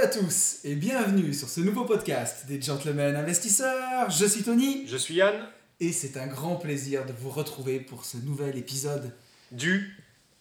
[0.00, 4.08] Salut à tous et bienvenue sur ce nouveau podcast des Gentlemen Investisseurs.
[4.08, 5.34] Je suis Tony Je suis Yann
[5.78, 9.12] et c'est un grand plaisir de vous retrouver pour ce nouvel épisode
[9.52, 9.94] du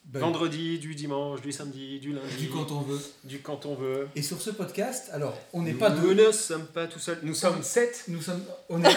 [0.06, 2.38] ben, vendredi, du dimanche, du samedi, du lundi.
[2.38, 3.02] du quand on veut.
[3.26, 4.08] Du quand on veut.
[4.16, 7.00] Et sur ce podcast, alors on n'est Nous pas Nous deux, ne sommes pas tout
[7.00, 7.20] seuls.
[7.24, 8.06] Nous sommes 7.
[8.08, 8.96] nous sommes on est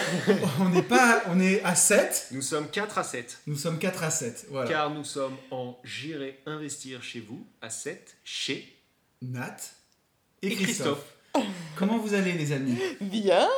[0.61, 3.39] on pas on est à 7, Nous sommes 4 à 7.
[3.47, 4.45] nous sommes 4 à 7.
[4.49, 4.69] Voilà.
[4.69, 8.73] Car nous sommes en J'irai investir chez vous à 7 chez
[9.21, 9.57] Nat
[10.43, 11.03] et, et Christophe.
[11.33, 11.47] Christophe.
[11.75, 12.77] Comment vous allez les amis?
[13.01, 13.49] Bien,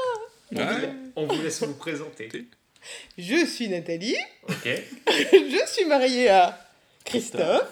[1.16, 2.30] On vous laisse vous présenter.
[3.18, 4.16] je suis Nathalie,
[4.48, 4.66] Ok.
[5.08, 6.58] je suis mariée à
[7.04, 7.68] Christophe.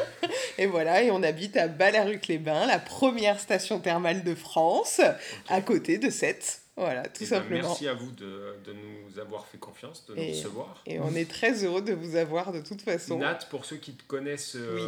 [0.58, 5.00] et voilà, et on habite à Ballaruc-les-Bains, la première station thermale de France,
[5.48, 6.60] à côté de Sète.
[6.78, 7.68] Voilà, tout Eh ben, simplement.
[7.68, 10.82] merci à vous de, de nous avoir fait confiance, de nous Et- recevoir.
[10.86, 13.18] Et on est très heureux de vous avoir de toute façon.
[13.18, 14.82] Nat, pour ceux qui te connaissent, euh, Oui.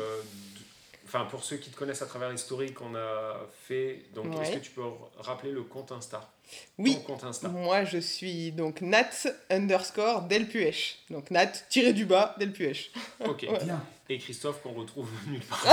[1.09, 4.43] Enfin pour ceux qui te connaissent à travers l'historique qu'on a fait, donc Ouais.
[4.43, 4.83] est-ce que tu peux
[5.19, 6.31] rappeler le compte Insta?
[6.79, 7.49] Oui, Ton compte Insta.
[7.49, 9.11] moi je suis donc Nat
[9.51, 10.99] underscore Delpuech.
[11.11, 12.91] Donc Nat tiré du bas Delpuech.
[13.27, 13.47] Ok.
[13.65, 13.83] Bien.
[14.11, 15.63] Et Christophe qu'on retrouve nulle part.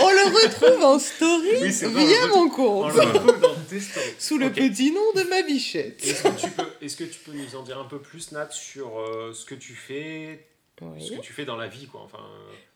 [0.00, 2.84] On le retrouve en story Oui, c'est vrai, on le via retrouve- mon compte.
[2.84, 4.14] On le retrouve dans tes stories.
[4.18, 6.04] Sous le petit nom de ma bichette.
[6.04, 8.48] Est-ce que, tu peux, est-ce que tu peux nous en dire un peu plus, Nat,
[8.50, 10.44] sur euh, ce que tu fais,
[10.98, 12.02] ce que tu fais dans la vie, quoi.
[12.02, 12.18] Enfin,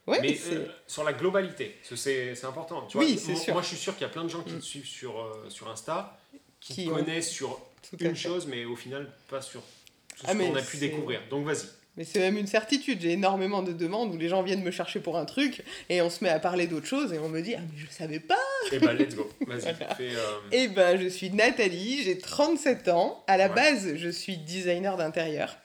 [0.07, 2.83] Ouais, mais euh, sur la globalité, c'est, important.
[2.87, 3.53] Tu vois, Oui, c'est moi, sûr.
[3.53, 4.59] moi, je suis sûr qu'il y a plein de gens qui Mm.
[4.59, 6.19] te suivent sur, euh, sur Insta,
[6.61, 7.59] qui, Qui te ont- connaissent sur
[7.89, 10.77] tout une chose, mais au final, pas sur tout Ah, ce mais qu'on a pu
[10.77, 11.21] découvrir.
[11.29, 11.65] Donc, vas-y.
[11.97, 12.99] Mais c'est même une certitude.
[13.01, 16.09] J'ai énormément de demandes où les gens viennent me chercher pour un truc et on
[16.09, 18.35] se met à parler d'autre chose et on me dit Ah, mais je savais pas
[18.73, 19.29] Et bah, let's go.
[19.47, 19.61] Vas-y.
[19.79, 19.95] Voilà.
[19.95, 23.23] Fais, euh, Eh ben, je suis Nathalie, j'ai 37 ans.
[23.27, 23.55] À la Ouais.
[23.55, 25.55] base, je suis designer d'intérieur.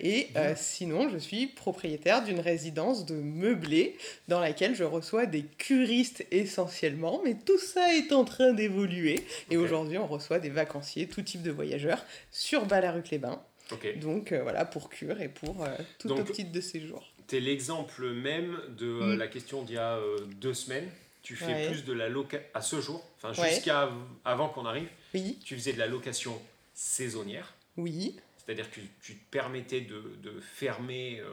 [0.00, 3.96] Et euh, sinon, je suis propriétaire d'une résidence de meublé
[4.28, 7.20] dans laquelle je reçois des curistes essentiellement.
[7.24, 9.24] Mais tout ça est en train d'évoluer.
[9.50, 13.42] Et aujourd'hui, on reçoit des vacanciers, tout type de voyageurs, sur Ballaruc-les-Bains.
[13.72, 13.98] Ok.
[13.98, 17.10] Donc euh, voilà, pour cure et pour euh, tout Donc- au titre de séjour.
[17.26, 19.18] T'es l'exemple même de euh, Mm.
[19.18, 19.98] la question d'il y a
[20.40, 20.88] deux semaines.
[21.22, 21.66] Tu fais Ouais.
[21.68, 23.48] plus de la location à ce jour, enfin Ouais.
[23.48, 23.88] jusqu'à
[24.26, 26.38] avant qu'on arrive, Oui, tu faisais de la location
[26.74, 27.54] saisonnière.
[27.78, 28.16] oui.
[28.44, 31.26] C'est-à-dire que tu te permettais de, de fermer euh,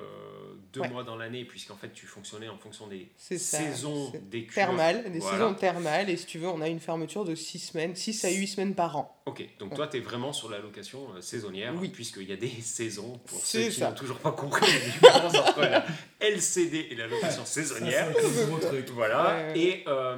[0.72, 0.90] deux Ouais.
[0.90, 4.56] mois dans l'année, puisqu'en fait tu fonctionnais en fonction des saisons des cures.
[4.56, 5.38] Thermales, des Voilà.
[5.38, 8.30] saisons thermales, et si tu veux, on a une fermeture de 6 semaines, 6 à
[8.30, 9.22] 8 semaines par an.
[9.26, 11.90] Ok, donc toi tu es vraiment sur la location euh, saisonnière, Oui.
[11.90, 15.62] puisqu'il y a des saisons, pour ceux qui n'ont toujours pas compris la différence entre
[15.62, 15.86] la
[16.22, 18.08] LCD et la location saisonnière.
[18.94, 19.56] Voilà.
[19.56, 20.16] Et euh,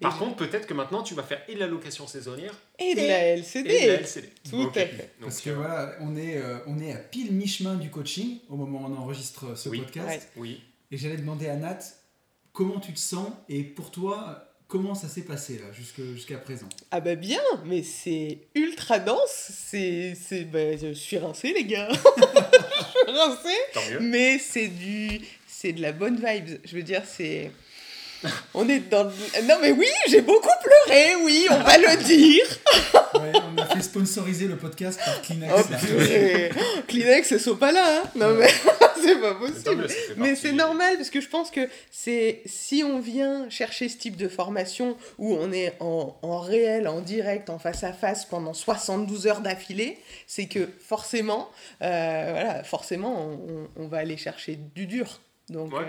[0.00, 2.94] par Et- contre, peut-être que maintenant, tu vas faire et de la location saisonnière Et
[2.94, 4.28] de la et LCD de la LCD.
[4.50, 4.76] Tout Ok.
[4.76, 4.96] à fait.
[5.20, 8.38] Donc, Parce que euh, voilà, on est, euh, on est à pile mi-chemin du coaching
[8.48, 9.80] au moment où on enregistre ce Oui.
[9.80, 10.28] podcast.
[10.36, 10.42] Ouais.
[10.42, 10.60] oui.
[10.90, 11.78] Et j'allais demander à Nat
[12.52, 16.68] comment tu te sens et pour toi, comment ça s'est passé là jusqu'à présent?
[16.90, 20.14] Ah bah bien, mais c'est ultra dense, c'est...
[20.14, 21.88] c'est bah, je suis rincée les gars
[23.08, 23.36] Je
[23.82, 24.00] suis mieux.
[24.00, 25.20] Mais c'est du...
[25.58, 27.50] C'est de la bonne vibe, je veux dire, c'est...
[28.52, 29.04] On est dans...
[29.04, 32.44] Non mais oui, j'ai beaucoup pleuré, oui, on va le dire.
[33.14, 35.54] Ouais, on a fait sponsoriser le podcast par Kleenex.
[35.56, 36.50] Oh purée.
[36.88, 38.02] Kleenex et Sopala, hein.
[38.16, 38.48] Non mais
[39.02, 39.86] c'est pas possible.
[40.18, 44.16] Mais c'est normal parce que je pense que c'est si on vient chercher ce type
[44.16, 48.52] de formation où on est en, en réel, en direct, en face à face pendant
[48.52, 49.96] 72 heures d'affilée,
[50.26, 51.48] c'est que forcément,
[51.80, 55.20] euh, voilà, forcément, on, on va aller chercher du dur.
[55.48, 55.84] Donc, Ouais.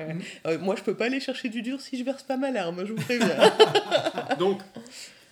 [0.46, 2.52] euh, euh, moi, je peux pas aller chercher du dur si je verse pas ma
[2.52, 3.38] larme, je vous préviens.
[4.40, 4.60] Donc,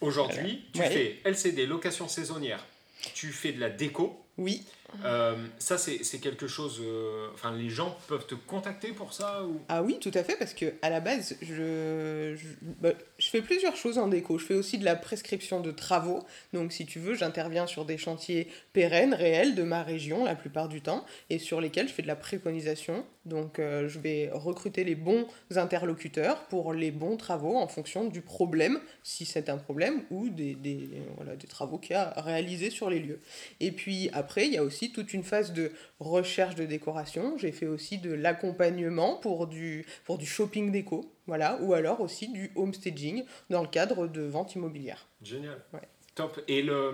[0.01, 0.89] aujourd'hui, tu Ouais.
[0.89, 2.65] fais LCD, location saisonnière.
[3.13, 4.19] Tu fais de la déco.
[4.37, 4.63] oui,
[5.03, 6.81] Euh, ça, c'est quelque chose.
[7.33, 9.59] Enfin, les gens peuvent te contacter pour ça ou...
[9.67, 12.47] Ah oui, tout à fait, parce que à la base, je, je,
[12.79, 14.37] bah, je fais plusieurs choses en déco.
[14.37, 16.23] Je fais aussi de la prescription de travaux.
[16.53, 20.69] Donc, si tu veux, j'interviens sur des chantiers pérennes, réels, de ma région la plupart
[20.69, 23.05] du temps, et sur lesquels je fais de la préconisation.
[23.25, 28.21] Donc, euh, je vais recruter les bons interlocuteurs pour les bons travaux en fonction du
[28.21, 32.21] problème, si c'est un problème, ou des, des, voilà, des travaux qu'il y a à
[32.21, 33.19] réaliser sur les lieux.
[33.59, 37.37] Et puis après, il y a aussi toute une phase de recherche de décoration.
[37.37, 42.31] J'ai fait aussi de l'accompagnement pour du, pour du shopping déco, voilà, ou alors aussi
[42.31, 45.07] du home staging dans le cadre de vente immobilière.
[45.23, 45.59] Génial.
[45.73, 45.81] Ouais.
[46.13, 46.41] Top.
[46.47, 46.93] Et le.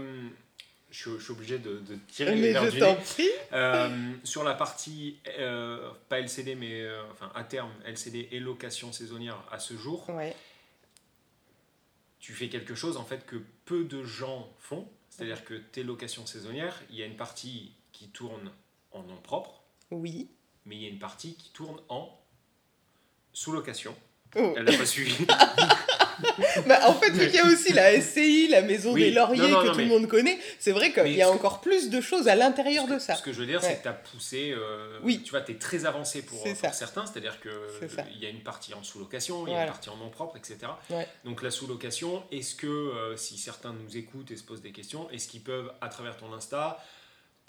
[0.91, 3.29] Je suis, je suis obligé de, de tirer Mais je t'en prie.
[3.53, 8.91] Euh, sur la partie, euh, pas LCD, mais euh, enfin à terme, LCD et location
[8.91, 10.35] saisonnière à ce jour, Ouais.
[12.19, 14.88] tu fais quelque chose en fait que peu de gens font.
[15.09, 18.51] C'est-à-dire que tes locations saisonnières, il y a une partie qui tourne
[18.91, 19.61] en nom propre,
[19.91, 20.29] Oui.
[20.65, 22.17] mais il y a une partie qui tourne en
[23.33, 23.95] sous-location.
[24.35, 24.53] Oh.
[24.57, 25.15] Elle n'a pas suivi.
[26.68, 29.02] Bah, en fait, vu qu'il y a aussi la SCI, la maison Oui.
[29.04, 31.22] des lauriers Non, non, que non, tout mais- le monde connaît, c'est vrai qu'il y
[31.22, 33.16] a que- encore plus de choses à l'intérieur de ça.
[33.16, 33.68] Ce que je veux dire, Ouais.
[33.69, 34.52] c'est que tu as poussé.
[34.56, 35.22] euh, Oui.
[35.24, 36.72] Tu vois, tu es très avancé pour, ça.
[36.72, 39.98] certains, c'est-à-dire qu'il y a une partie en sous-location, il y a une partie en
[39.98, 40.58] nom propre, etc.
[40.90, 41.08] Ouais.
[41.25, 45.10] Donc la sous-location, est-ce que euh, si certains nous écoutent et se posent des questions,
[45.12, 46.78] est-ce qu'ils peuvent, à travers ton Insta,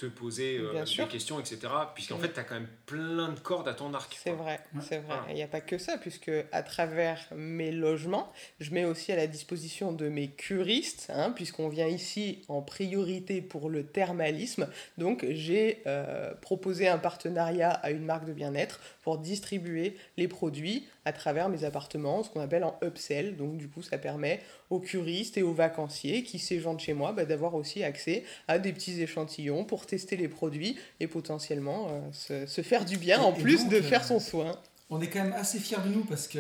[0.02, 1.08] te poser euh, des sûr.
[1.08, 1.58] questions, etc.
[1.94, 2.22] Puisqu'en Oui.
[2.22, 4.18] fait, tu as quand même plein de cordes à ton arc.
[4.22, 4.80] C'est vrai, Ouais.
[4.82, 5.06] c'est vrai.
[5.16, 5.24] Voilà.
[5.30, 9.16] Il n'y a pas que ça, puisque à travers mes logements, je mets aussi à
[9.16, 14.68] la disposition de mes curistes, hein, puisqu'on vient ici en priorité pour le thermalisme.
[14.98, 20.86] Donc j'ai euh, proposé un partenariat à une marque de bien-être pour distribuer les produits
[21.04, 23.36] à travers mes appartements, ce qu'on appelle en upsell.
[23.36, 24.40] Donc du coup, ça permet
[24.70, 28.72] aux curistes et aux vacanciers qui séjournent chez moi bah, d'avoir aussi accès à des
[28.72, 33.24] petits échantillons pour tester les produits et potentiellement euh, se, se faire du bien Et-
[33.24, 34.58] en et plus donc, de euh, faire son soin.
[34.90, 36.38] On est quand même assez fiers de nous parce que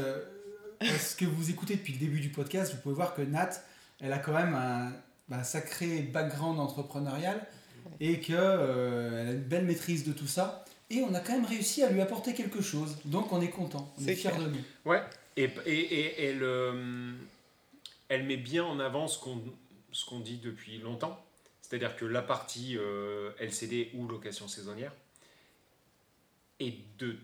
[0.78, 3.50] parce que vous écoutez depuis le début du podcast, vous pouvez voir que Nat,
[4.00, 4.92] elle a quand même un,
[5.30, 7.40] un sacré background entrepreneurial
[8.00, 10.64] et que euh, a une belle maîtrise de tout ça.
[10.94, 12.96] Et on a quand même réussi à lui apporter quelque chose.
[13.06, 14.42] Donc on est content, on est, C'est fiers clair.
[14.44, 14.60] de nous.
[14.84, 15.02] Ouais,
[15.36, 17.12] et, et, et elle, euh,
[18.08, 19.42] elle met bien en avant ce qu'on
[19.92, 21.22] ce qu'on dit depuis longtemps,
[21.62, 24.92] c'est-à-dire que la partie euh, LCD ou location saisonnière
[26.60, 27.16] est de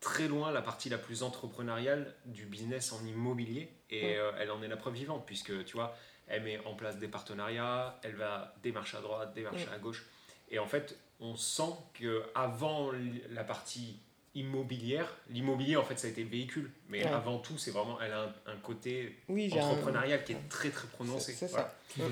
[0.00, 4.16] très loin la partie la plus entrepreneuriale du business en immobilier, et Ouais.
[4.18, 5.94] euh, elle en est la preuve vivante, puisque tu vois,
[6.26, 10.06] elle met en place des partenariats, elle va démarcher à droite, démarcher à gauche,
[10.50, 12.90] et en fait, on sent que avant
[13.30, 13.96] la partie
[14.34, 17.10] immobilière, l'immobilier en fait ça a été le véhicule, mais Ouais.
[17.10, 19.64] avant tout c'est vraiment, elle a un, un côté Oui, j'ai un...
[19.66, 21.32] entrepreneurial qui est très très prononcé.
[21.32, 21.74] C'est c'est Voilà.
[21.98, 22.04] ça.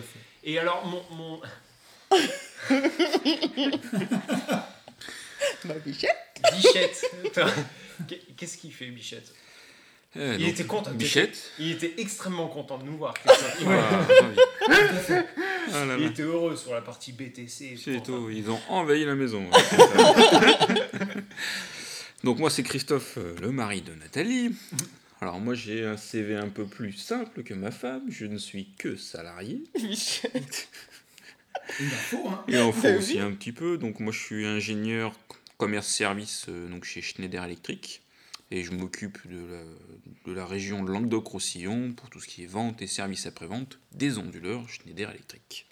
[0.44, 1.40] Et alors mon, mon
[5.64, 6.16] Ma bichette
[6.52, 7.04] Bichette,
[8.36, 9.34] qu'est-ce qu'il fait Bichette?
[10.16, 10.90] Eh, Il donc, était content.
[10.92, 11.52] Bichette.
[11.58, 13.14] Il était extrêmement content de nous voir.
[13.14, 13.56] Christophe.
[13.60, 13.66] Il,
[14.70, 15.24] Ah.
[15.74, 17.76] Ah là il était heureux sur la partie BTC.
[17.76, 19.46] C'est Enfin, tout, ils ont envahi la maison.
[19.52, 19.58] ça.
[22.24, 24.50] Donc moi c'est Christophe, euh, le mari de Nathalie.
[25.20, 28.68] Alors moi j'ai un CV un peu plus simple que ma femme, je ne suis
[28.78, 29.62] que salarié.
[29.74, 30.68] Bichette.
[31.80, 32.44] Il en faut, hein.
[32.48, 32.94] Il en faut Oui.
[32.96, 33.76] aussi un petit peu.
[33.78, 35.12] Donc moi je suis ingénieur
[35.58, 38.00] commerce-service euh, donc chez Schneider Electric.
[38.50, 39.62] Et je m'occupe de la,
[40.24, 44.18] de la région de Languedoc-Roussillon pour tout ce qui est vente et service après-vente des
[44.18, 45.66] onduleurs Schneider Electric.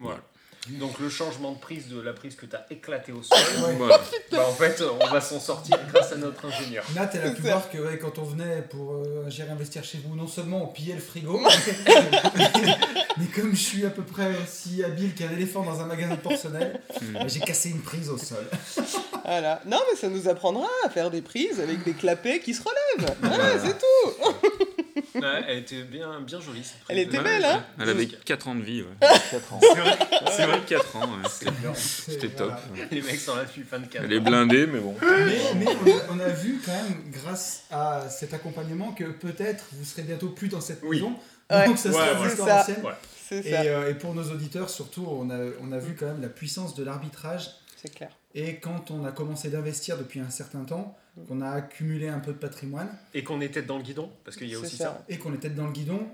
[0.00, 0.22] Voilà.
[0.70, 3.38] Donc le changement de prise de la prise que tu as éclaté au sol,
[3.78, 3.98] Voilà.
[4.30, 6.84] bah, en fait on va s'en sortir grâce à notre ingénieur.
[6.94, 9.98] Nat, elle a pu voir que ouais, quand on venait pour euh, gérer investir chez
[10.06, 11.40] vous, non seulement on pillait le frigo,
[13.18, 16.20] mais comme je suis à peu près aussi habile qu'un éléphant dans un magasin de
[16.20, 17.12] porcelaine, Hmm.
[17.14, 18.44] bah, j'ai cassé une prise au sol.
[19.24, 19.60] Voilà.
[19.66, 23.14] Non, mais ça nous apprendra à faire des prises avec des clapets qui se relèvent.
[23.22, 24.47] Voilà, c'est tout.
[25.14, 26.76] Ouais, elle était bien, bien jolie cette.
[26.88, 28.82] Elle était belle, hein Elle avait Jusqu'à- 4 ans de vie.
[28.82, 28.88] Ouais.
[29.30, 29.60] 4 ans.
[29.62, 29.98] C'est vrai,
[30.36, 31.00] C'est vrai, 4 ans.
[31.06, 31.28] ouais.
[31.74, 32.52] C'était- top.
[32.68, 32.84] voilà.
[32.90, 34.22] les mecs sont là depuis 24 Elle est ans.
[34.22, 34.94] blindée, mais bon.
[35.00, 39.64] Mais, mais on, a, on a vu quand même, grâce à cet accompagnement, que peut-être
[39.72, 40.96] vous serez bientôt plus dans cette Oui.
[40.96, 41.14] maison.
[41.50, 41.66] Ouais.
[41.66, 42.28] Donc ça sera ouais.
[42.28, 42.84] histoire ancienne.
[43.30, 43.60] Et, ça.
[43.60, 46.74] euh, et pour nos auditeurs, surtout, on a, on a vu quand même la puissance
[46.74, 47.50] de l'arbitrage.
[47.76, 48.10] C'est clair.
[48.34, 50.96] Et quand on a commencé d'investir depuis un certain temps,
[51.26, 54.36] qu'on a accumulé un peu de patrimoine Et qu'on est tête dans le guidon, parce
[54.36, 55.04] qu'il y a aussi ça.
[55.08, 56.06] et qu'on est tête dans le guidon,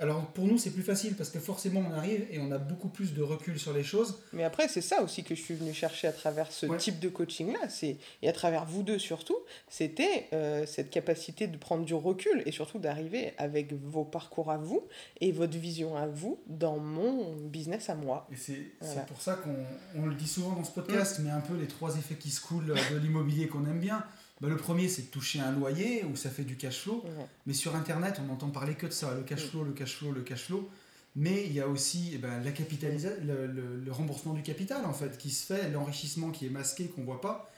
[0.00, 2.88] alors pour nous c'est plus facile parce que forcément on arrive et on a beaucoup
[2.88, 4.18] plus de recul sur les choses.
[4.32, 6.78] Mais après, c'est ça aussi que je suis venue chercher à travers ce Ouais.
[6.78, 9.36] type de coaching-là, c'est et à travers vous deux surtout,
[9.68, 14.56] c'était euh, cette capacité de prendre du recul et surtout d'arriver avec vos parcours à
[14.56, 14.82] vous
[15.20, 18.26] et votre vision à vous dans mon business à moi.
[18.32, 19.02] Et c'est Voilà.
[19.02, 19.54] pour ça qu'on
[20.02, 22.40] on le dit souvent dans ce podcast, mais un peu les trois effets qui se
[22.40, 24.02] coulent de l'immobilier qu'on aime bien.
[24.42, 27.02] Bah, le premier c'est de toucher un loyer où ça fait du cash flow.
[27.04, 27.24] Ouais.
[27.46, 29.48] Mais sur Internet, on n'entend parler que de ça, le cash Mm.
[29.50, 30.68] flow, le cash flow, le cash flow.
[31.14, 34.84] Mais il y a aussi eh ben, la capitalisa- le, le- le remboursement du capital,
[34.84, 37.52] en fait, qui se fait, l'enrichissement qui est masqué, qu'on voit pas.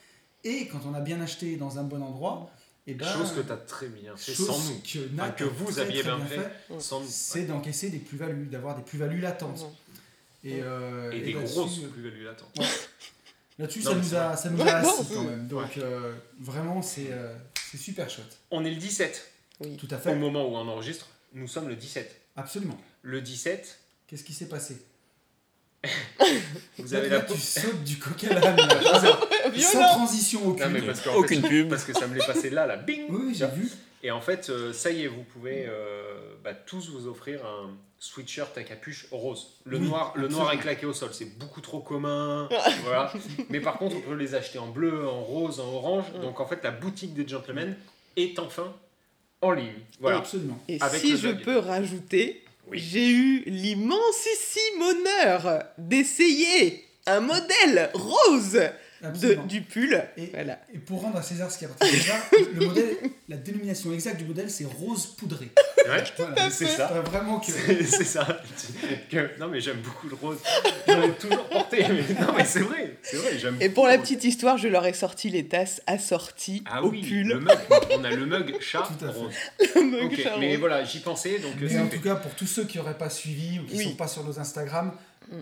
[0.44, 2.50] Et quand on a bien acheté dans un bon endroit,
[2.86, 4.80] eh ben, Chose que tu as très bien fait chose sans nous.
[4.80, 6.80] que, Enfin, que a vous très, aviez très bien fait, Mm.
[6.80, 7.06] sans nous.
[7.08, 9.60] c'est d'encaisser des plus-values, d'avoir des plus-values latentes.
[9.62, 10.50] Ouais.
[10.50, 12.54] Et, euh, Et et des grosses plus-values latentes.
[13.58, 15.46] Là-dessus, ça nous a, ça nous Ouais, a assis quand même.
[15.46, 17.34] Donc, euh, vraiment, c'est euh,
[17.70, 18.38] c'est super chouette.
[18.50, 19.30] On est le 17.
[19.78, 20.14] Tout à Au fait.
[20.16, 22.20] moment où on enregistre, nous sommes le 17.
[22.37, 22.76] Absolument.
[23.02, 24.76] Le 17, Qu'est-ce qui s'est passé?
[26.78, 28.56] Vous avez là, la tu sautes du coq à l'âne.
[29.61, 30.64] Sans transition aucune.
[30.64, 31.68] Non, mais parce Aucune fait, pub.
[31.68, 33.70] Parce que ça me l'est passé là, là, bing Oui, oui, j'ai vu.
[34.04, 37.70] Et en fait, euh, ça y est, vous pouvez euh, bah, tous vous offrir un
[37.99, 39.56] sweatshirt à capuche rose.
[39.64, 42.46] Le, Oui, noir, le noir est claqué au sol, c'est beaucoup trop commun.
[42.82, 43.11] voilà.
[43.49, 46.04] Mais par contre, on peut les acheter en bleu, en rose, en orange.
[46.14, 46.20] Mm.
[46.20, 47.75] Donc en fait, la boutique des gentlemen
[48.16, 48.75] est enfin
[49.40, 49.73] en ligne.
[50.00, 50.18] Voilà.
[50.18, 50.62] Absolument.
[50.68, 52.78] Et Avec si je peux rajouter, Oui.
[52.78, 58.61] j'ai eu l'immensissime honneur d'essayer un modèle rose
[59.12, 60.02] de, du pull.
[60.16, 60.58] Et, Voilà.
[60.73, 62.16] et pour rendre à César ce qui appartient à César,
[62.54, 62.96] le modèle,
[63.28, 65.50] la dénomination exacte du modèle, c'est rose poudré.
[65.87, 66.50] Ouais, Voilà.
[66.50, 66.87] c'est ça.
[67.04, 67.52] Vraiment que.
[67.84, 68.26] C'est ça.
[69.11, 70.38] Que- non mais j'aime beaucoup le rose.
[70.88, 71.84] J'en ai toujours porté.
[71.88, 73.38] Mais, non mais c'est vrai, c'est vrai.
[73.38, 73.56] J'aime.
[73.61, 77.02] Et pour la petite histoire, je leur ai sorti les tasses assorties Ah au oui,
[77.02, 77.26] pull.
[77.28, 77.58] le mug.
[77.92, 79.32] On a le mug chat rose.
[79.75, 80.61] Le mug Ok, chat mais rose.
[80.61, 81.52] voilà, j'y pensais donc.
[81.61, 83.78] Mais ça en tout cas, pour tous ceux qui n'auraient pas suivi ou qui ne
[83.78, 83.84] Oui.
[83.84, 84.92] sont pas sur nos Instagram,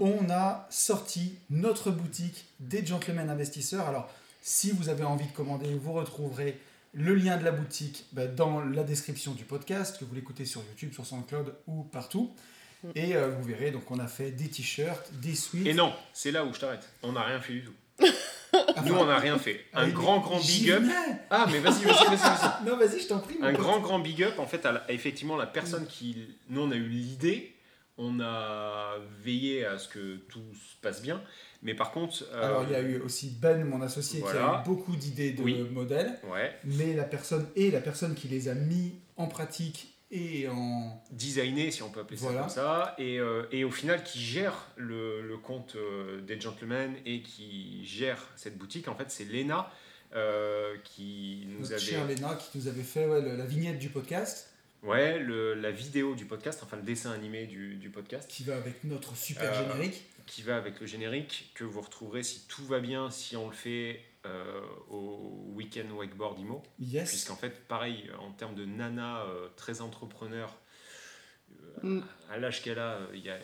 [0.00, 3.86] on a sorti notre boutique des Gentlemen Investisseurs.
[3.88, 4.10] Alors,
[4.40, 6.58] si vous avez envie de commander, vous retrouverez
[6.94, 10.60] le lien de la boutique bah, dans la description du podcast, que vous l'écoutez sur
[10.68, 12.32] YouTube, sur SoundCloud ou partout.
[12.96, 15.68] Et euh, vous verrez, donc on a fait des t-shirts, des sweats.
[15.70, 16.88] Et non, c'est là où je t'arrête.
[17.02, 17.72] On n'a rien fait du tout.
[18.52, 19.64] Enfin, Nous, on n'a rien fait.
[19.72, 20.82] Un avec grand, grand big up.
[21.30, 22.64] Ah, mais vas-y, vas-y, vas-y.
[22.68, 23.36] Non, vas-y, je t'en prie.
[23.40, 23.60] Un pote.
[23.60, 26.26] grand, grand big up, en fait, à, la- à effectivement la personne qui.
[26.50, 27.51] Nous, on a eu l'idée,
[27.99, 31.22] on a veillé à ce que tout se passe bien,
[31.62, 32.25] mais par contre.
[32.32, 35.32] euh, Alors, il y a eu aussi Ben, mon associé, qui a eu beaucoup d'idées
[35.32, 35.61] de Oui.
[35.70, 36.18] modèles.
[36.32, 41.02] Ouais, mais la personne et la personne qui les a mis en pratique et en
[41.11, 42.40] designé, si on peut appeler Voilà.
[42.40, 46.38] ça comme ça, et, euh, et au final, qui gère le, le compte euh, des
[46.40, 49.70] gentlemen et qui gère cette boutique, en fait, c'est Lena.
[50.84, 54.52] qui nous notre avait chère Léna qui nous avait fait ouais, la vignette du podcast
[54.82, 58.56] Ouais, le- la vidéo du podcast, enfin le dessin animé du, du podcast, qui va
[58.56, 60.04] avec notre super Euh, générique.
[60.26, 63.54] qui va avec le générique, que vous retrouverez si tout va bien, si on le
[63.54, 66.62] fait euh, au week-end wakeboard IMO.
[66.80, 67.08] Yes.
[67.08, 70.56] Puisqu'en fait, pareil, en termes de nana euh, très entrepreneur,
[71.82, 72.00] Mm.
[72.30, 73.38] à l'âge qu'elle a, il y a,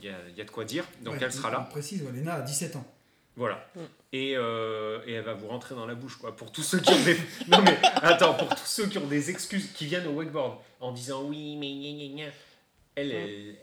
[0.00, 0.84] y a- y a de quoi dire.
[1.02, 1.60] Donc Ouais, elle sera on là.
[1.70, 2.93] précise, ouais, Léna a 17 ans.
[3.36, 3.66] Voilà.
[3.74, 3.80] Mm.
[4.12, 6.36] Et, euh, et elle va vous rentrer dans la bouche, quoi.
[6.36, 7.16] Pour tous ceux qui ont des.
[7.48, 10.92] non, mais attends, pour tous ceux qui ont des excuses, qui viennent au wakeboard en
[10.92, 12.32] disant oui, mais gna gna gna.
[12.96, 13.56] Elle, elle,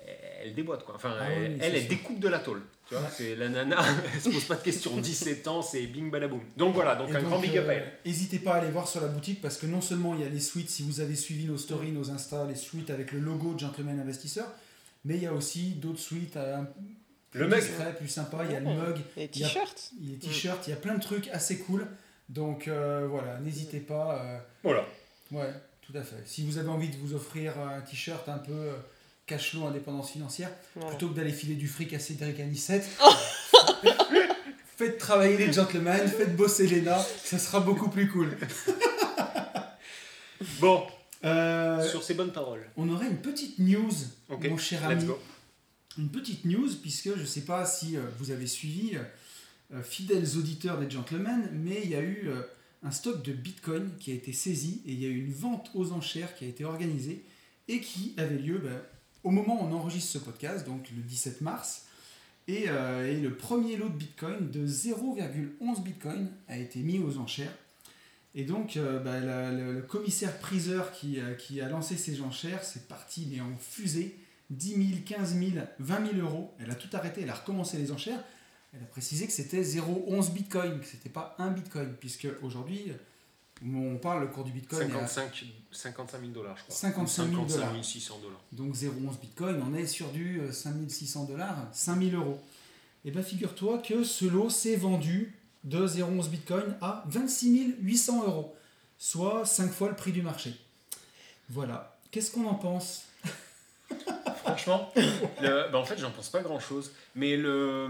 [0.43, 0.95] elle déboîte, quoi.
[0.95, 2.61] Enfin, Ah elle, oui, elle, découpe de la tôle.
[2.85, 3.77] Tu vois, c'est la nana,
[4.13, 4.97] elle se pose pas de questions.
[4.97, 6.41] 17 ans, c'est bing balaboum.
[6.57, 7.93] Donc voilà, donc Et un grand big up à euh, elle.
[8.05, 10.29] N'hésitez pas à aller voir sur la boutique parce que non seulement il y a
[10.29, 13.57] les suites, si vous avez suivi nos stories, nos Insta, les suites avec le logo
[13.57, 14.47] Gentleman Investisseur,
[15.05, 16.37] mais il y a aussi d'autres suites
[17.35, 17.59] euh, plus Le mug.
[17.59, 18.43] discrets, plus sympas.
[18.45, 18.75] Il y a le Ouais.
[18.75, 19.91] mug, Les t-shirts.
[19.99, 21.87] il y a les t-shirts, il y a plein de trucs assez cool.
[22.29, 24.21] Donc euh, voilà, n'hésitez pas.
[24.23, 24.85] euh, Voilà.
[25.31, 26.21] Ouais, tout à fait.
[26.25, 28.73] Si vous avez envie de vous offrir un t-shirt un peu euh,
[29.25, 30.49] cash flow indépendance financière,
[30.89, 32.87] plutôt que d'aller filer du fric à Cédric Anissette,
[34.77, 38.37] faites travailler les gentlemen, faites bosser Léna, ça sera beaucoup plus cool.
[40.59, 40.85] Bon,
[41.23, 42.65] Euh, sur ces bonnes paroles.
[42.77, 43.91] on aurait une petite news,
[44.29, 45.05] Ok, mon cher let's ami.
[45.05, 45.19] go.
[45.97, 48.93] Une petite news, puisque je ne sais pas si euh, vous avez suivi,
[49.73, 52.41] euh, fidèles auditeurs des gentlemen, mais il y a eu euh,
[52.83, 55.69] un stock de bitcoin qui a été saisi et il y a eu une vente
[55.73, 57.23] aux enchères qui a été organisée
[57.67, 58.81] et qui avait lieu ben,
[59.23, 61.85] au moment où on enregistre ce podcast, donc le 17 mars.
[62.47, 67.17] Et, euh, et le premier lot de bitcoin de 0,11 bitcoin a été mis aux
[67.17, 67.55] enchères.
[68.33, 72.87] Et donc, euh, la- le, commissaire priseur qui, euh, qui a lancé ces enchères, c'est
[72.87, 74.17] parti, mais en fusée.
[74.51, 76.53] 10 000, 15 000, 20 000 euros.
[76.59, 78.23] Elle a tout arrêté, elle a recommencé les enchères.
[78.73, 82.91] Elle a précisé que c'était 0,11 bitcoin, que c'était pas un bitcoin, puisque aujourd'hui,
[83.65, 86.75] on parle le cours du bitcoin est à 55, 55 000 dollars, je crois.
[86.75, 87.69] 55 000 dollars.
[87.69, 88.41] 55 600 dollars.
[88.51, 92.41] Donc 0,11 bitcoin, on est sur du 5600 dollars, 5000 euros.
[93.03, 98.55] Et bien figure-toi que ce lot s'est vendu de 0,11 bitcoin à 26 800 euros,
[98.97, 100.55] soit 5 fois le prix du marché.
[101.49, 101.99] Voilà.
[102.09, 103.03] Qu'est-ce qu'on en pense?
[104.55, 104.91] Franchement,
[105.41, 106.91] le- bah, en fait, j'en pense pas grand chose.
[107.15, 107.89] Mais le,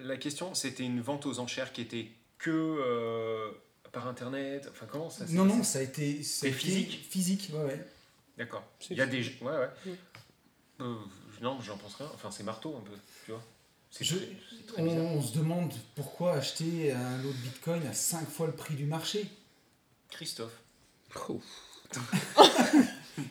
[0.00, 3.50] la question, c'était une vente aux enchères qui était que euh,
[3.92, 4.68] par internet.
[4.70, 7.86] Enfin, comment ça s'est Non, non, ça a été, été physique Physique, ouais, ouais.
[8.36, 8.64] D'accord.
[8.80, 9.22] C'est Il y a des.
[9.40, 9.70] Ouais, ouais.
[9.86, 10.82] Mm.
[10.82, 10.94] Euh,
[11.40, 12.10] non, j'en pense rien.
[12.14, 12.92] Enfin, c'est marteau un peu,
[13.24, 13.42] tu vois.
[13.90, 17.86] C'est Je- très, c'est très On, on se demande pourquoi acheter un lot de bitcoin
[17.86, 19.26] à 5 fois le prix du marché.
[20.10, 20.52] Christophe.
[21.30, 21.40] Oh.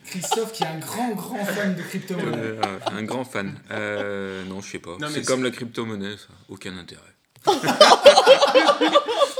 [0.05, 2.37] Christophe, qui est un grand, grand fan de crypto-monnaie.
[2.37, 3.59] Euh, un grand fan.
[3.71, 4.97] Euh, non, je sais pas.
[5.09, 6.27] C'est comme la crypto-monnaie, ça.
[6.49, 7.01] Aucun intérêt.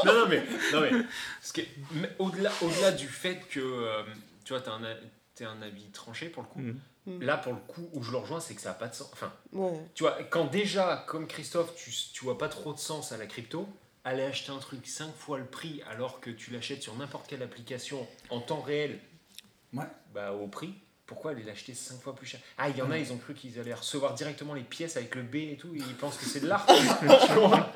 [0.05, 0.91] non, non, mais, non, mais,
[1.41, 4.03] ce qui est- mais au-delà, au-delà du fait que, euh,
[4.43, 6.59] tu vois, t'as un, avis tranché pour le coup.
[6.59, 6.79] Mhm.
[7.07, 7.21] Mhm.
[7.23, 9.09] Là, pour le coup, où je le rejoins, c'est que ça n'a pas de sens.
[9.13, 9.79] Enfin, Ouais.
[9.93, 13.25] tu vois, quand déjà, comme Christophe, tu, tu vois pas trop de sens à la
[13.27, 13.67] crypto,
[14.03, 17.41] aller acheter un truc 5 fois le prix alors que tu l'achètes sur n'importe quelle
[17.43, 18.99] application en temps réel,
[19.75, 19.86] Ouais.
[20.13, 20.74] bah, au prix,
[21.05, 22.39] pourquoi aller l'acheter 5 fois plus cher?
[22.58, 25.13] Ah, il y en a, ils ont cru qu'ils allaient recevoir directement les pièces avec
[25.15, 26.65] le B et tout, et ils pensent que c'est de l'art.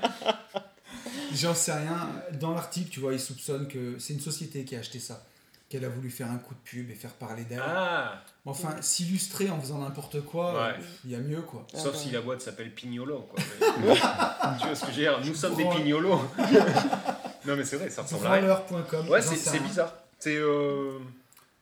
[1.34, 2.10] J'en sais rien.
[2.40, 5.24] Dans l'article, tu vois, ils soupçonnent que c'est une société qui a acheté ça.
[5.70, 7.62] Qu'elle a voulu faire un coup de pub et faire parler d'elle.
[7.64, 10.76] ah, Enfin, s'illustrer en faisant n'importe quoi, Ouais.
[11.06, 11.68] il y a mieux, quoi.
[11.76, 12.00] Ah sauf bah.
[12.00, 13.40] si la boîte s'appelle Pignolo, quoi.
[14.60, 15.20] Tu vois ce que je veux dire?
[15.24, 16.20] Nous sommes des pignolos.
[17.46, 18.64] non, mais c'est vrai, ça ressemble à rien.
[19.08, 19.94] Ouais, c'est bizarre.
[20.18, 20.38] C'est.
[20.38, 20.98] euh,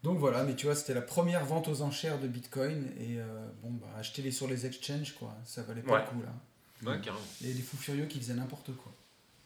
[0.03, 2.85] Donc voilà, mais tu vois, c'était la première vente aux enchères de Bitcoin.
[2.99, 3.25] Et euh,
[3.63, 5.35] bon, bah, achetez-les sur les exchanges, quoi.
[5.43, 6.01] Ça valait pas Ouais.
[6.01, 6.91] le coup, là.
[6.91, 7.25] Ouais, carrément.
[7.43, 8.93] Et des fous furieux qui faisaient n'importe quoi.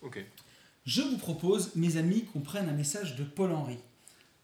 [0.01, 0.23] Ok.
[0.85, 3.77] Je vous propose, mes amis, qu'on prenne un message de Paul-Henri.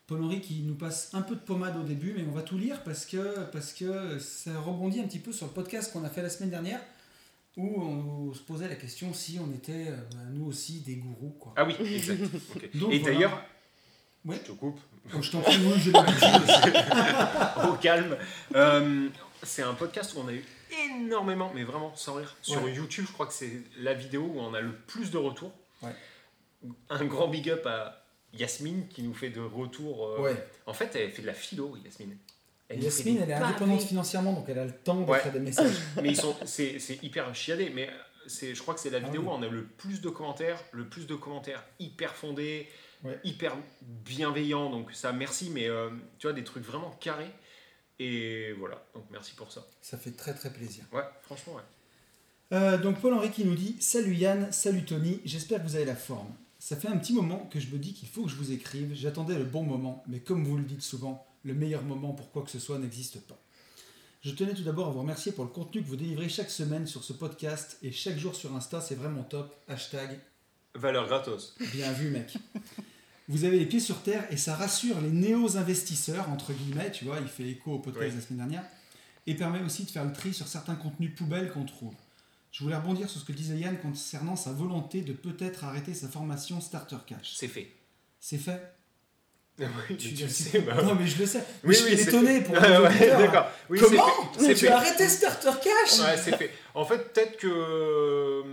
[0.07, 2.81] Paul-Henri qui nous passe un peu de pommade au début, mais on va tout lire
[2.83, 6.21] parce que, parce que ça rebondit un petit peu sur le podcast qu'on a fait
[6.21, 6.79] la semaine dernière,
[7.57, 11.35] où on se posait la question si on était, euh, bah, nous aussi, des gourous.
[11.39, 11.53] Quoi.
[11.57, 12.21] Ah oui, exact.
[12.55, 12.69] Ok.
[12.77, 13.13] Donc, Et voilà.
[13.15, 13.43] d'ailleurs,
[14.27, 14.35] Ouais.
[14.43, 14.79] je te coupe,
[15.11, 15.91] Donc, je t'en prie, oui, j'ai
[17.69, 18.17] au calme.
[18.55, 19.09] Euh,
[19.43, 20.43] c'est un podcast où on a eu
[20.89, 22.35] énormément, mais vraiment sans rire.
[22.41, 22.73] Sur Ouais.
[22.73, 25.51] YouTube, je crois que c'est la vidéo où on a le plus de retours.
[25.81, 25.91] Ouais.
[26.89, 28.03] Un grand big up à
[28.33, 30.07] Yasmine qui nous fait de retours.
[30.19, 30.33] euh.
[30.65, 32.17] En fait, elle fait de la philo, Yasmine.
[32.69, 35.15] Elle Yasmine, elle est indépendante financièrement, donc elle a le temps Ouais.
[35.17, 35.75] d'écrire des messages.
[36.01, 37.71] Mais ils sont, c'est, c'est hyper chiadé.
[37.73, 37.89] Mais
[38.27, 40.61] c'est, je crois que c'est la Ah vidéo où on a le plus de commentaires,
[40.73, 42.67] le plus de commentaires hyper fondés,
[43.03, 43.19] Ouais.
[43.23, 44.69] hyper bienveillants.
[44.69, 45.49] Donc ça, merci.
[45.49, 45.89] Mais euh,
[46.19, 47.31] tu vois, des trucs vraiment carrés.
[47.99, 48.83] Et voilà.
[48.93, 49.65] Donc merci pour ça.
[49.81, 50.83] Ça fait très très plaisir.
[50.91, 51.61] Ouais, franchement, ouais.
[52.53, 55.95] Euh, donc Paul-Henri qui nous dit Salut Yann, salut Tony, j'espère que vous avez la
[55.95, 56.33] forme.
[56.59, 58.93] Ça fait un petit moment que je me dis qu'il faut que je vous écrive,
[58.93, 62.43] j'attendais le bon moment, mais comme vous le dites souvent, le meilleur moment pour quoi
[62.43, 63.37] que ce soit n'existe pas.
[64.21, 66.87] Je tenais tout d'abord à vous remercier pour le contenu que vous délivrez chaque semaine
[66.87, 69.55] sur ce podcast et chaque jour sur Insta, c'est vraiment top.
[69.67, 70.19] Hashtag
[70.73, 71.55] Valeur gratos.
[71.73, 72.33] Bien vu, mec.
[73.29, 77.17] Vous avez les pieds sur terre et ça rassure les néo-investisseurs, entre guillemets, tu vois,
[77.21, 78.15] il fait écho au podcast Oui.
[78.15, 78.63] de la semaine dernière,
[79.25, 81.93] et permet aussi de faire le tri sur certains contenus poubelles qu'on trouve.
[82.53, 86.07] Je voulais rebondir sur ce que disait Yann concernant sa volonté de peut-être arrêter sa
[86.07, 87.33] formation Starter Cash.
[87.35, 87.69] C'est fait.
[88.21, 88.73] C'est fait
[89.59, 89.65] Oui,
[89.97, 90.81] tu, Tu- le sais, bah.
[90.81, 91.43] Non, mais je le sais.
[91.63, 92.43] Mais Oui, je suis étonné fait.
[92.45, 93.07] pour les ouais.
[93.09, 93.47] D'accord.
[93.69, 94.03] Oui, Comment
[94.37, 94.53] c'est fait.
[94.53, 94.67] Tu fait.
[94.69, 96.51] as arrêté Starter Cash Ouais, c'est fait.
[96.73, 98.43] En fait, peut-être que.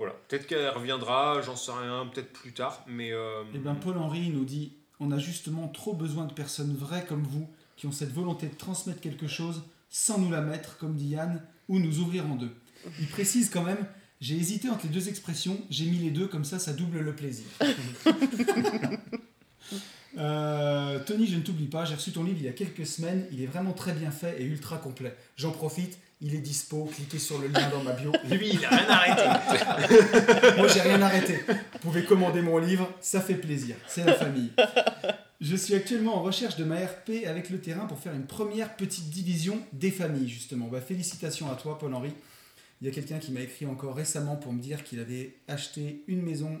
[0.00, 0.14] Voilà.
[0.28, 2.82] Peut-être qu'elle reviendra, j'en sais rien, peut-être plus tard.
[2.86, 3.12] Mais.
[3.12, 7.22] euh, Eh bien, Paul-Henri nous dit On a justement trop besoin de personnes vraies comme
[7.22, 11.08] vous qui ont cette volonté de transmettre quelque chose sans nous la mettre, comme dit
[11.08, 12.54] Yann, ou nous ouvrir en deux.
[12.98, 13.84] Il précise quand même
[14.22, 17.14] J'ai hésité entre les deux expressions, j'ai mis les deux, comme ça, ça double le
[17.14, 17.44] plaisir.
[20.18, 23.26] Euh, Tony, je ne t'oublie pas, j'ai reçu ton livre il y a quelques semaines,
[23.32, 25.14] il est vraiment très bien fait et ultra complet.
[25.36, 28.12] J'en profite, il est dispo, cliquez sur le lien dans ma bio.
[28.30, 30.56] Lui, il a rien arrêté.
[30.56, 31.40] Moi, j'ai rien arrêté.
[31.46, 33.76] Vous pouvez commander mon livre, ça fait plaisir.
[33.86, 34.50] C'est la famille.
[35.40, 38.76] Je suis actuellement en recherche de ma RP avec le terrain pour faire une première
[38.76, 40.66] petite division des familles, justement.
[40.66, 42.12] Bah, félicitations à toi, Paul-Henri.
[42.80, 46.02] Il y a quelqu'un qui m'a écrit encore récemment pour me dire qu'il avait acheté
[46.08, 46.60] une maison,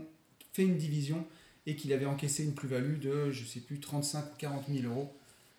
[0.52, 1.26] fait une division
[1.66, 5.12] et qu'il avait encaissé une plus-value de, je sais plus, 35 ou 40 000 euros.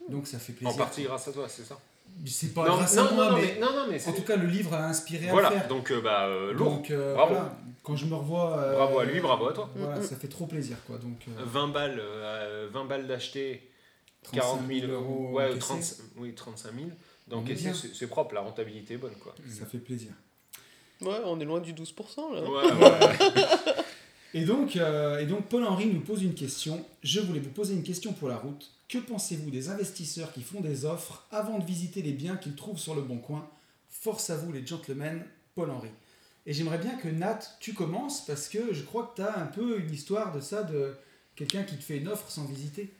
[0.09, 0.73] Donc ça fait plaisir.
[0.75, 1.77] En partie grâce à toi, c'est ça?
[2.25, 4.23] C'est pas non, grâce non, à moi, non, mais, mais, non, non, mais en tout
[4.23, 5.67] cas, le livre a inspiré à Voilà, le faire.
[5.69, 6.71] donc euh, bah, euh, lourd.
[6.71, 7.33] Donc, euh, Bravo.
[7.35, 8.57] voilà, quand je me revois.
[8.59, 9.69] euh, Bravo à lui, bravo à toi.
[9.75, 10.03] Voilà, Mm, mm.
[10.03, 10.97] ça fait trop plaisir, quoi.
[10.97, 13.69] Donc, euh, 20 balles, euh, 20 balles d'acheter,
[14.23, 15.29] 35 40 000 euros.
[15.31, 16.87] ouais, encaissés, 30, oui, 35 000.
[17.33, 17.49] On Donc
[17.93, 19.15] c'est propre, la rentabilité est bonne.
[19.23, 19.33] Quoi.
[19.49, 20.11] Ça fait plaisir.
[20.99, 22.41] Ouais, on est loin du 12% là.
[22.43, 23.73] Ouais, ouais.
[24.33, 26.85] Et donc, euh, Paul-Henri nous pose une question.
[27.03, 28.71] Je voulais vous poser une question pour la route.
[28.87, 32.79] Que pensez-vous des investisseurs qui font des offres avant de visiter les biens qu'ils trouvent
[32.79, 33.49] sur le bon coin?
[33.89, 35.23] Force à vous les gentlemen,
[35.55, 35.89] Paul-Henri.
[36.45, 39.45] Et j'aimerais bien que Nat, tu commences parce que je crois que tu as un
[39.47, 40.95] peu une histoire de ça, de
[41.35, 42.91] quelqu'un qui te fait une offre sans visiter.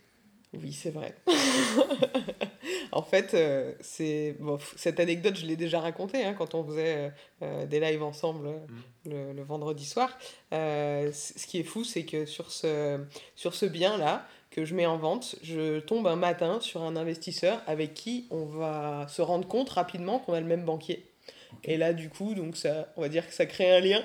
[0.54, 1.16] Oui, c'est vrai.
[2.92, 6.98] en fait, euh, c'est bon, cette anecdote, je l'ai déjà racontée hein, quand on faisait
[6.98, 7.10] euh,
[7.44, 8.58] euh, des lives ensemble euh,
[9.06, 10.18] le, le vendredi soir.
[10.54, 13.00] Euh, ce qui est fou, c'est que sur ce,
[13.36, 17.62] sur ce bien-là que je mets en vente, je tombe un matin sur un investisseur
[17.66, 21.06] avec qui on va se rendre compte rapidement qu'on a le même banquier.
[21.64, 24.02] Et là, du coup, donc ça, on va dire que ça crée un lien.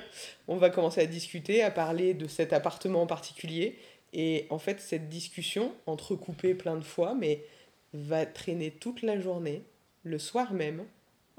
[0.49, 3.79] On va commencer à discuter, à parler de cet appartement en particulier.
[4.13, 7.45] Et en fait, cette discussion, entrecoupée plein de fois, mais
[7.93, 9.63] va traîner toute la journée.
[10.05, 10.85] Le soir même,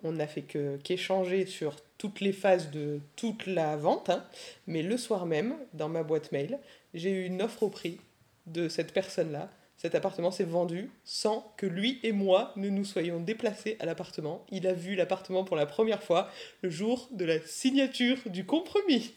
[0.04, 4.24] on n'a fait que qu'échanger sur toutes les phases de toute la vente, hein.
[4.68, 6.60] mais le soir même, dans ma boîte mail,
[6.94, 8.00] j'ai eu une offre au prix
[8.46, 9.50] de cette personne-là.
[9.78, 14.44] Cet appartement s'est vendu sans que lui et moi ne nous soyons déplacés à l'appartement.
[14.52, 16.30] Il a vu l'appartement pour la première fois
[16.64, 19.14] le jour de la signature du compromis.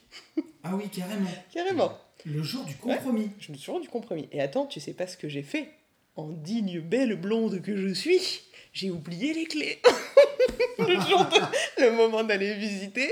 [0.63, 1.31] Ah oui, carrément.
[1.51, 1.97] Carrément.
[2.25, 3.31] Le jour du compromis.
[3.39, 4.29] Je me suis rendu compromis.
[4.31, 5.67] Et attends, tu sais pas ce que j'ai fait?
[6.15, 8.41] En digne belle blonde que je suis,
[8.73, 9.81] j'ai oublié les clés.
[10.77, 13.11] le jour de- le moment d'aller visiter,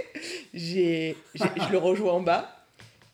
[0.54, 2.56] j'ai, j'ai- je le rejoins en bas.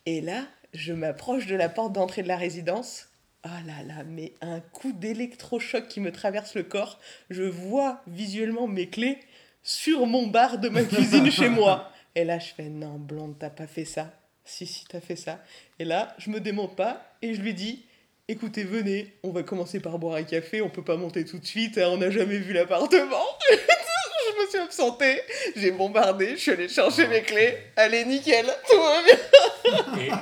[0.05, 3.07] Et là, je m'approche de la porte d'entrée de la résidence.
[3.47, 6.99] Ah là là, mais un coup d'électrochoc qui me traverse le corps.
[7.29, 9.19] Je vois visuellement mes clés
[9.61, 11.91] sur mon bar de ma cuisine chez moi.
[12.15, 14.11] Et là, je fais non, blonde, t'as pas fait ça.
[14.45, 15.43] Si, si, t'as fait ça.
[15.77, 17.85] Et là, je me démonte pas et je lui dis
[18.27, 21.45] écoutez, venez, on va commencer par boire un café, on peut pas monter tout de
[21.45, 23.25] suite, hein, on n'a jamais vu l'appartement.
[23.51, 25.21] je me suis absentée,
[25.55, 27.55] j'ai bombardé, je suis allée chercher mes clés.
[27.75, 30.21] Allez, nickel, tout va bien.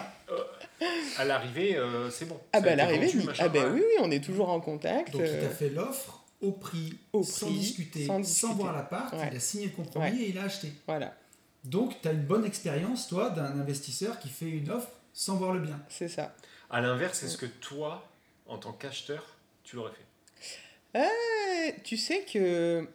[0.84, 2.40] Euh, à l'arrivée, euh, c'est bon.
[2.52, 3.26] Ah bah à l'arrivée, vendu, oui.
[3.26, 3.72] machin, Ah bah ouais.
[3.72, 5.12] oui, oui, on est toujours en contact.
[5.12, 8.54] Donc il euh, t'a fait l'offre au prix, Au sans prix, discuter, sans sans, discuter.
[8.56, 9.30] voir l'appart, Ouais.
[9.32, 10.18] il a signé le compromis Ouais.
[10.24, 10.72] et il a acheté.
[10.88, 11.16] Voilà,
[11.64, 15.54] Donc tu as une bonne expérience, toi, d'un investisseur qui fait une offre sans voir
[15.54, 15.80] le bien.
[15.90, 16.36] c'est ça.
[16.70, 18.10] À l'inverse, est-ce que toi,
[18.48, 19.24] en tant qu'acheteur,
[19.64, 21.00] tu l'aurais fait?
[21.00, 22.88] Euh, tu sais que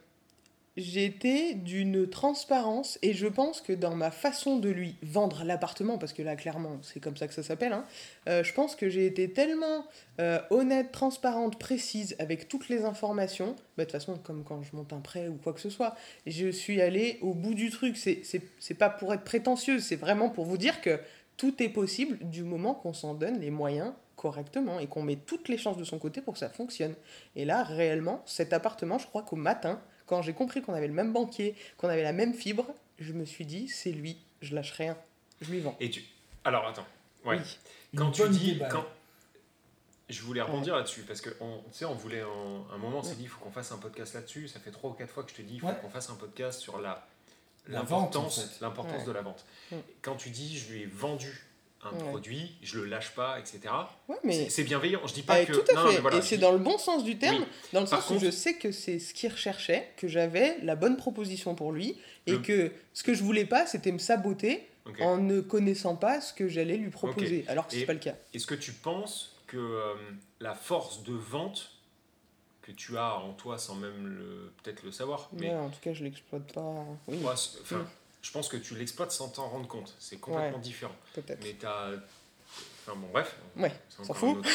[0.79, 6.13] été d'une transparence et je pense que dans ma façon de lui vendre l'appartement, parce
[6.13, 7.85] que là clairement c'est comme ça que ça s'appelle, hein,
[8.27, 9.85] euh, je pense que j'ai été tellement
[10.19, 14.75] euh, honnête, transparente, précise avec toutes les informations, bah, de toute façon comme quand je
[14.75, 17.97] monte un prêt ou quoi que ce soit, je suis allée au bout du truc,
[17.97, 20.99] c'est pas pour être prétentieuse, c'est vraiment pour vous dire que
[21.37, 25.47] tout est possible du moment qu'on s'en donne les moyens correctement et qu'on met toutes
[25.47, 26.93] les chances de son côté pour que ça fonctionne.
[27.37, 29.79] Et là, réellement, cet appartement, je crois qu'au matin,
[30.09, 32.65] quand j'ai compris qu'on avait le même banquier, qu'on avait la même fibre,
[32.97, 34.97] je me suis dit, c'est lui, je lâche rien,
[35.39, 35.77] je lui vends.
[35.79, 36.03] Et tu...
[36.43, 36.85] Alors attends,
[37.25, 37.37] ouais.
[37.37, 37.57] Oui.
[37.95, 38.59] Quand tu dis...
[38.69, 38.85] Quand...
[40.09, 43.03] Je voulais rebondir là-dessus, parce que on, tu sais, on voulait un, un moment, on
[43.03, 44.47] s'est dit, il faut qu'on fasse un podcast là-dessus.
[44.47, 45.77] Ça fait trois ou quatre fois que je te dis, il faut Ouais.
[45.79, 47.07] qu'on fasse un podcast sur la
[47.67, 48.59] en l'importance fait.
[48.61, 49.05] l'importance Ouais.
[49.05, 49.45] de la vente.
[50.01, 51.45] Quand tu dis, je lui ai vendu
[51.83, 52.09] un Ouais.
[52.09, 53.59] produit, je le lâche pas, etc.
[54.09, 54.99] Ouais, mais C'est- bienveillant.
[55.07, 55.53] Je dis pas Eh, que...
[55.53, 55.99] tout à non, fait.
[56.01, 57.45] voilà, et c'est dis- dans le bon sens du terme, Oui.
[57.73, 60.57] dans le Par sens où contre- je sais que c'est ce qu'il recherchait, que j'avais
[60.61, 63.97] la bonne proposition pour lui, et Le- que ce que je voulais pas, c'était me
[63.99, 64.67] saboter
[64.99, 68.15] en ne connaissant pas ce que j'allais lui proposer, alors que c'est pas le cas.
[68.33, 69.93] Est-ce que tu penses que euh,
[70.41, 71.71] la force de vente
[72.61, 74.19] que tu as en toi sans même
[74.61, 76.85] peut-être le savoir, mais Ouais, en tout cas, je l'exploite pas.
[77.07, 77.33] Oui, moi,
[77.71, 77.75] Mm.
[78.21, 79.95] Je pense que tu l'exploites sans t'en rendre compte.
[79.99, 80.95] C'est complètement différent.
[81.13, 81.41] peut-être.
[81.43, 81.91] Mais t'as,
[82.85, 83.35] enfin bon, bref.
[83.55, 84.45] Ouais, on s'en fout.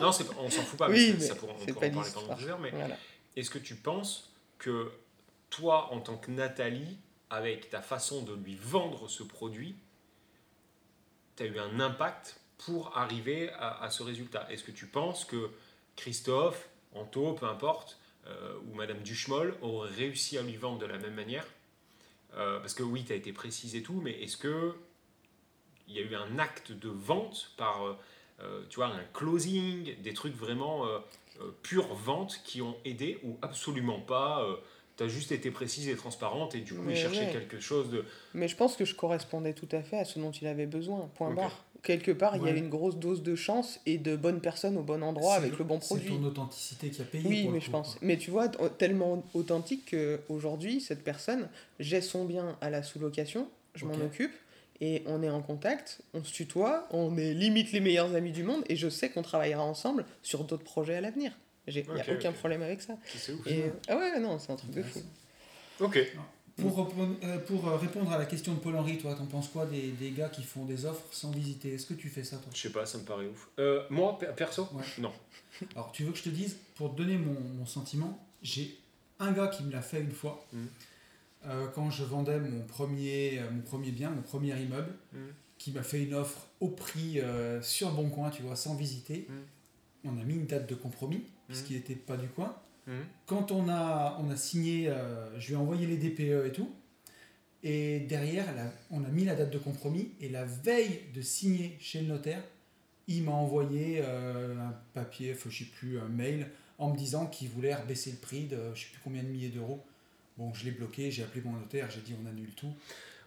[0.00, 0.88] non, on s'en fout pas.
[0.88, 2.58] Oui, mais, ça pourra, on c'est pourra pas en parler pendant deux heures.
[2.58, 2.96] Mais Voilà.
[3.36, 4.90] est-ce que tu penses que
[5.50, 6.98] toi, en tant que Nathalie,
[7.30, 9.74] avec ta façon de lui vendre ce produit,
[11.36, 14.46] tu as eu un impact pour arriver à, à ce résultat?
[14.50, 15.50] Est-ce que tu penses que
[15.96, 20.98] Christophe, Anto, peu importe, euh, ou Madame Duchemol auraient réussi à lui vendre de la
[20.98, 21.46] même manière?
[22.36, 24.74] Euh, Parce que oui, tu as été précise et tout, mais est-ce que
[25.88, 27.96] il y a eu un acte de vente par, euh,
[28.40, 30.98] euh, tu vois, un closing, des trucs vraiment euh,
[31.62, 34.46] pure vente qui ont aidé ou absolument pas
[34.96, 37.32] tu as juste été précise et transparente et du coup il cherchait ouais.
[37.32, 40.30] quelque chose de Mais je pense que je correspondais tout à fait à ce dont
[40.30, 41.36] il avait besoin, point Ok.
[41.36, 41.64] barre.
[41.82, 44.82] Quelque part, il y a une grosse dose de chance et de bonnes personnes au
[44.82, 46.08] bon endroit avec le bon produit.
[46.10, 47.28] C'est ton authenticité qui a payé.
[47.28, 47.90] Oui, pour le mais je coup, pense.
[47.94, 47.98] quoi.
[48.02, 51.48] Mais tu vois, tellement authentique qu'aujourd'hui, cette personne,
[51.80, 54.32] j'ai son bien à la sous-location, je m'en occupe,
[54.80, 58.44] et on est en contact, on se tutoie, on est limite les meilleurs amis du
[58.44, 61.32] monde, et je sais qu'on travaillera ensemble sur d'autres projets à l'avenir.
[61.66, 62.94] Il n'y a aucun problème avec ça.
[63.16, 65.00] c'est ouf Et, ah ouais, non, c'est un truc de fou.
[65.80, 65.98] ok
[66.56, 69.64] Pour, répondre- euh, pour euh, répondre à la question de Paul-Henri, toi, t'en penses quoi
[69.66, 71.74] des, des gars qui font des offres sans visiter?
[71.74, 72.50] Est-ce que tu fais ça, toi?
[72.54, 74.68] Je sais pas ça me paraît ouf Euh, moi per- perso?
[74.74, 74.82] Ouais.
[74.98, 75.12] non
[75.74, 78.76] Alors, tu veux que je te dise, pour te donner mon, mon sentiment, j'ai
[79.18, 80.44] un gars qui me l'a fait une fois.
[81.46, 85.20] Euh, quand je vendais mon premier, mon premier bien, mon premier immeuble, Mhm.
[85.58, 89.26] qui m'a fait une offre au prix euh, sur bon coin, tu vois, sans visiter.
[89.28, 89.42] Mhm.
[90.16, 92.54] On a mis une date de compromis, puisqu'il n'était pas du coin.
[92.86, 93.04] Mhm.
[93.26, 96.70] Quand on a, on a signé, euh, je lui ai envoyé les DPE et tout.
[97.62, 100.10] Et derrière, a- on a mis la date de compromis.
[100.20, 102.42] Et la veille de signer chez le notaire,
[103.08, 107.48] il m'a envoyé euh, un papier, je sais plus, un mail, en me disant qu'il
[107.50, 109.84] voulait rebaisser le prix de je sais plus combien de milliers d'euros.
[110.38, 112.72] Bon, je l'ai bloqué, j'ai appelé mon notaire, j'ai dit on annule tout.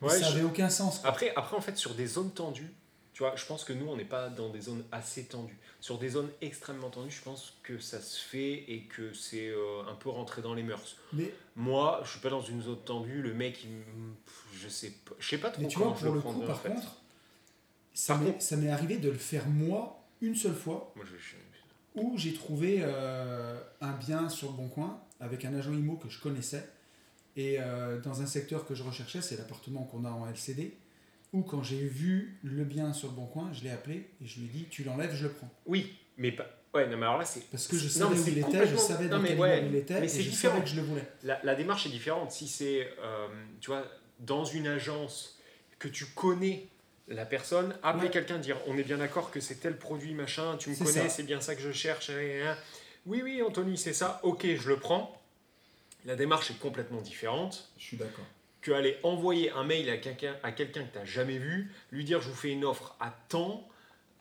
[0.01, 0.99] Ouais, ça je- avait aucun sens.
[0.99, 1.09] quoi.
[1.09, 2.71] Après, après, en fait, sur des zones tendues,
[3.15, 5.57] Tu vois, je pense que nous, on n'est pas dans des zones assez tendues.
[5.79, 9.83] Sur des zones extrêmement tendues, je pense que ça se fait et que c'est euh,
[9.89, 10.97] un peu rentré dans les mœurs.
[11.13, 13.21] Mais, Moi, je suis pas dans une zone tendue.
[13.21, 13.69] Le mec, il,
[14.53, 16.21] je sais pas, je sais pas trop mais tu comment vois, je pour le le
[16.39, 16.69] coup, par en fait.
[16.71, 16.95] contre,
[17.93, 21.35] ça m'est ça m'est arrivé de le faire moi une seule fois Moi, je- je-
[22.01, 26.09] où j'ai trouvé euh, un bien sur le bon coin avec un agent IMO que
[26.09, 26.67] je connaissais.
[27.37, 30.75] Et euh, dans un secteur que je recherchais, c'est l'appartement qu'on a en LCD,
[31.35, 34.39] où quand j'ai vu le bien sur le bon coin, je l'ai appelé et je
[34.39, 35.49] lui ai dit Tu l'enlèves, je le prends.
[35.65, 36.47] Oui, mais pas.
[36.73, 37.41] Ouais, non, mais alors là, c'est.
[37.51, 39.65] Parce que je savais où il était, je complètement- savais dans non, mais quel ouais,
[39.67, 40.53] il était, mais et c'est je différent.
[40.55, 41.03] savais que je le voulais.
[41.23, 42.31] La, la démarche est différente.
[42.31, 43.27] Si c'est, euh,
[43.61, 43.85] tu vois,
[44.19, 45.39] dans une agence
[45.79, 46.67] que tu connais
[47.07, 48.11] la personne, appeler Ouais.
[48.11, 51.23] quelqu'un, dire on est bien d'accord que c'est tel produit, machin, tu me connais, c'est
[51.23, 52.09] bien ça que je cherche.
[52.09, 52.55] hein.
[53.05, 55.21] Oui, oui, Anthony, c'est ça, ok, je le prends.
[56.05, 58.25] La démarche est complètement différente Je suis d'accord.
[58.65, 62.03] Que aller envoyer un mail à quelqu'un à quelqu'un que tu n'as jamais vu, lui
[62.03, 63.67] dire je vous fais une offre à temps,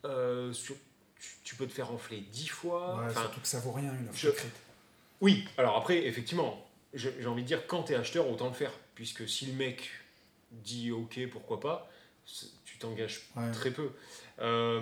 [0.05, 0.77] euh, sur-
[1.19, 3.03] tu, tu peux te faire enfler dix fois.
[3.03, 4.29] Ouais, surtout que ça vaut rien une offre je-
[5.23, 8.73] oui, alors après, effectivement, j'ai envie de dire, quand tu es acheteur, autant le faire.
[8.95, 9.89] Puisque si le mec
[10.53, 11.91] dit ok, pourquoi pas,
[12.67, 13.51] tu t'engages Ouais.
[13.53, 13.91] très peu.
[14.41, 14.81] Euh,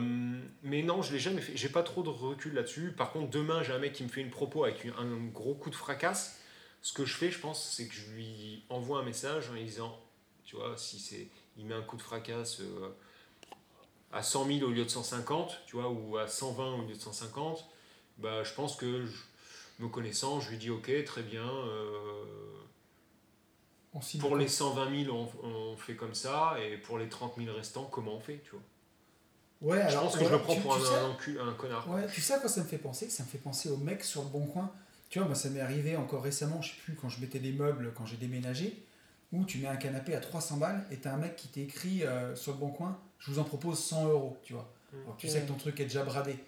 [0.65, 1.57] mais non, je l'ai jamais fait.
[1.57, 2.93] J'ai pas trop de recul là-dessus.
[2.97, 5.71] Par contre, demain, j'ai un mec qui me fait une propos avec un gros coup
[5.71, 6.41] de fracasse.
[6.83, 9.65] Ce que je fais, je pense, c'est que je lui envoie un message en lui
[9.65, 9.99] disant,
[10.45, 12.91] tu vois, si c'est, il met un coup de fracasse euh,
[14.13, 17.01] à 100 000 au lieu de 150, tu vois, ou à 120 au lieu de
[17.01, 17.65] 150,
[18.19, 19.23] bah, je pense que je-
[19.79, 21.49] me connaissant, je lui dis ok, très bien.
[21.49, 22.25] euh,
[23.95, 27.55] On pour les 120 000, on, on fait comme ça, et pour les 30 000
[27.55, 28.61] restants, comment on fait, tu vois?
[29.61, 31.13] Ouais, Je alors, pense que ouais, je le prends tu- pour tu un, sais- un,
[31.13, 31.89] encu- un connard.
[31.89, 33.09] Ouais, tu sais à quoi ça me fait penser?
[33.11, 34.73] Ça me fait penser au mec sur le bon coin.
[35.13, 37.53] Tu vois, moi ça m'est arrivé encore récemment, je sais plus, quand je mettais des
[37.53, 38.83] meubles, quand j'ai déménagé,
[39.31, 42.35] où tu mets un canapé à 300 balles et t'as un mec qui t'écrit euh,
[42.35, 44.73] sur le bon coin, je vous en propose 100 euros, tu vois.
[44.91, 44.97] Mm.
[45.05, 46.31] Alors tu sais que ton truc est déjà bradé.
[46.33, 46.39] Et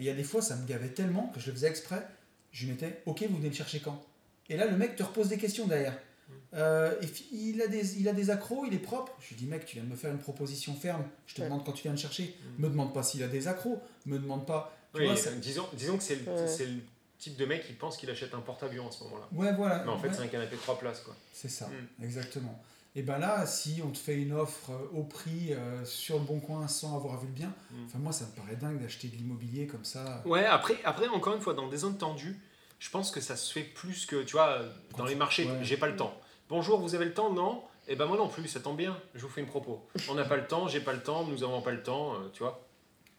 [0.00, 2.06] il y a des fois, ça me gavait tellement que je le faisais exprès,
[2.52, 4.04] je lui mettais, ok, vous venez le chercher quand?
[4.50, 5.94] Et là, le mec te repose des questions derrière.
[5.94, 6.32] Mm.
[6.56, 9.16] Euh, et il, a des, il a des accros, il est propre.
[9.20, 11.46] Je lui dis, mec, tu viens de me faire une proposition ferme, je te Ouais.
[11.48, 12.36] demande quand tu viens le chercher.
[12.58, 12.64] Mm.
[12.64, 14.76] Me demande pas s'il a des accros, me demande pas.
[14.94, 16.46] Tu Oui, vois, ça- disons, disons que c'est le, Ouais.
[16.46, 16.80] c'est le
[17.20, 19.28] type de mec qui pense qu'il achète un porte-avions à ce moment-là.
[19.32, 19.82] Ouais, voilà.
[19.84, 20.14] Mais en fait, ouais.
[20.14, 21.14] c'est un canapé de 3 places, quoi.
[21.32, 22.04] C'est ça, Mm.
[22.04, 22.60] exactement.
[22.96, 26.24] Et ben là, si on te fait une offre euh, au prix euh, sur le
[26.24, 27.84] bon coin sans avoir vu le bien, Mm.
[27.86, 30.22] enfin moi ça me paraît dingue d'acheter de l'immobilier comme ça.
[30.24, 32.40] Ouais, après, après, encore une fois, dans des zones tendues,
[32.80, 34.58] je pense que ça se fait plus que, tu vois,
[34.96, 35.58] dans les marchés, Ouais.
[35.62, 36.18] j'ai pas le temps.
[36.48, 37.32] Bonjour, vous avez le temps?
[37.32, 39.86] Non Eh ben moi non plus, ça tombe bien, je vous fais une propos.
[40.08, 42.28] On n'a pas le temps, j'ai pas le temps, nous avons pas le temps, euh,
[42.32, 42.66] tu vois.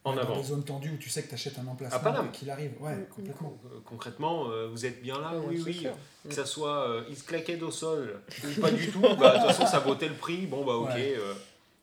[0.03, 0.35] En Dans avant.
[0.37, 2.23] des zones tendues où tu sais que tu achètes un emplacement À Paname.
[2.25, 2.71] quoi qu'il arrive.
[2.81, 3.57] Ouais, Mm, complètement.
[3.65, 5.73] Euh, Concrètement, euh, vous êtes bien là Ouais, Oui, oui.
[5.75, 5.93] sûr.
[6.27, 9.37] Que ça soit euh, il se claquait au sol ou pas du tout, bah, de
[9.43, 11.13] toute façon ça vaut tel prix, bon bah ok, Ouais.
[11.17, 11.33] euh,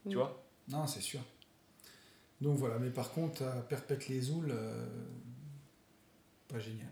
[0.08, 0.18] tu Mm.
[0.18, 0.42] vois.
[0.68, 1.20] Non, c'est sûr.
[2.40, 4.84] Donc voilà, mais par contre, à Perpète les Oules, euh,
[6.48, 6.88] pas génial.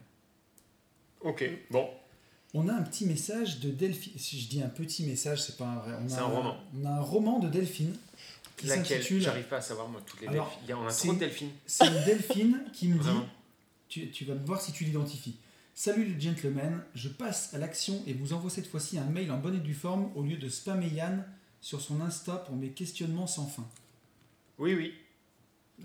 [1.22, 1.88] Ok, bon,
[2.54, 4.16] On a un petit message de Delphine.
[4.16, 5.92] Si je dis un petit message, c'est pas un vrai.
[6.08, 6.56] C'est un roman.
[6.80, 7.94] On a un roman de Delphine
[8.56, 9.20] qui laquelle s'intitule.
[9.22, 10.64] J'arrive pas à savoir moi toutes les Alors, delphines.
[10.66, 11.50] Il y en a c'est- trop de delphines.
[11.66, 13.08] C'est une Delphine qui nous dit
[13.88, 15.36] tu, tu vas me voir si tu l'identifies.
[15.74, 19.36] Salut les gentlemen, je passe à l'action et vous envoie cette fois-ci un mail en
[19.36, 21.24] bonne et due forme au lieu de spammer Yann
[21.60, 23.66] sur son Insta pour mes questionnements sans fin.
[24.58, 24.94] Oui, oui,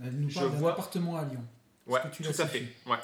[0.01, 0.71] Elle nous Je parle d'un vois.
[0.71, 1.43] appartement à Lyon.
[1.88, 2.63] Ouais, tu tout à fait.
[2.86, 2.95] Ouais.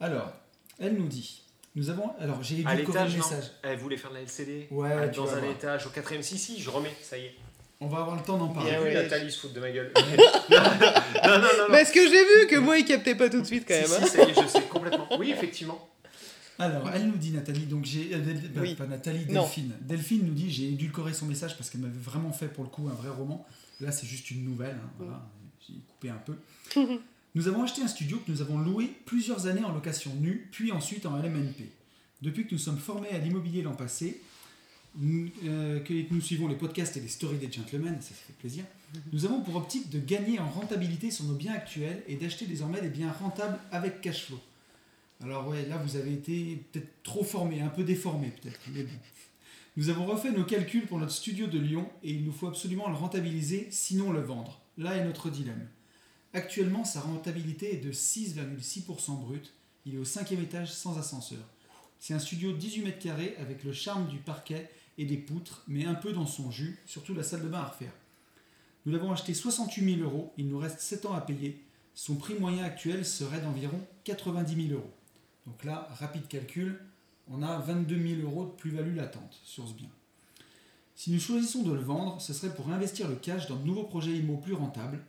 [0.00, 0.30] Alors,
[0.78, 1.42] elle nous dit
[1.74, 2.12] nous avons.
[2.18, 3.44] Alors, j'ai édulcoré le message.
[3.62, 4.66] Elle voulait faire de la LCD.
[4.70, 5.44] Ouais, Ah, dans un voir.
[5.52, 6.22] étage, au quatrième.
[6.22, 7.36] Si, si, je remets, ça y est.
[7.80, 8.70] On va avoir le temps d'en parler.
[8.72, 8.94] J'ai vu ouais.
[8.94, 9.92] Nathalie se foutre de ma gueule.
[10.50, 11.64] non, non, non, non.
[11.70, 14.00] Parce que j'ai vu que moi, il captait pas tout de suite quand Si, même.
[14.00, 14.06] si, hein.
[14.06, 15.06] ça y est, je sais complètement.
[15.18, 15.88] Oui, effectivement.
[16.58, 18.10] Alors, elle nous dit, Nathalie, donc j'ai.
[18.14, 18.74] euh, Del- bah, Oui.
[18.74, 19.42] Pas Nathalie, Non.
[19.42, 19.72] Delphine.
[19.82, 22.88] Delphine nous dit j'ai édulcoré son message parce qu'elle m'avait vraiment fait pour le coup
[22.88, 23.46] un vrai roman.
[23.80, 24.74] Là, c'est juste une nouvelle.
[24.82, 25.22] hein, voilà.
[25.66, 26.34] J'ai coupé un peu.
[27.36, 30.72] nous avons acheté un studio que nous avons loué plusieurs années en location nue, puis
[30.72, 31.62] ensuite en LMNP.
[32.22, 34.20] Depuis que nous sommes formés à l'immobilier l'an passé,
[34.96, 38.32] nous, euh, que nous suivons les podcasts et les stories des gentlemen, ça, ça fait
[38.38, 38.64] plaisir,
[39.12, 42.80] nous avons pour optique de gagner en rentabilité sur nos biens actuels et d'acheter désormais
[42.80, 44.40] des biens rentables avec cash flow.
[45.22, 48.98] Alors ouais, là vous avez été peut-être trop formé, un peu déformé peut-être, mais bon.
[49.76, 52.88] Nous avons refait nos calculs pour notre studio de Lyon et il nous faut absolument
[52.88, 54.60] le rentabiliser, sinon le vendre.
[54.76, 55.68] Là est notre dilemme.
[56.32, 59.52] Actuellement, sa rentabilité est de 6,6% brut.
[59.86, 61.38] Il est au cinquième étage sans ascenseur.
[61.98, 65.62] C'est un studio de 18 mètres carrés avec le charme du parquet et des poutres,
[65.66, 67.92] mais un peu dans son jus, surtout la salle de bain à refaire.
[68.86, 71.62] Nous l'avons acheté 68 000 euros, il nous reste 7 ans à payer.
[71.94, 74.92] Son prix moyen actuel serait d'environ 90 000 euros.
[75.46, 76.78] Donc là, rapide calcul,
[77.28, 79.88] on a 22 000 euros de plus-value latente sur ce bien.
[80.94, 83.84] Si nous choisissons de le vendre, ce serait pour investir le cash dans de nouveaux
[83.84, 85.00] projets IMO plus rentables.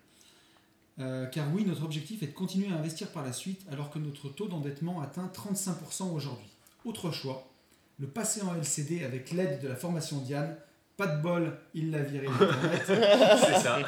[1.00, 4.00] Euh, car oui, notre objectif est de continuer à investir par la suite alors que
[4.00, 6.50] notre taux d'endettement atteint 35% aujourd'hui.
[6.86, 7.52] Autre choix,
[8.00, 10.56] le passer en LCD avec l'aide de la formation Diane.
[10.98, 12.28] Pas de bol, il l'a viré.
[12.86, 13.80] C'est ça.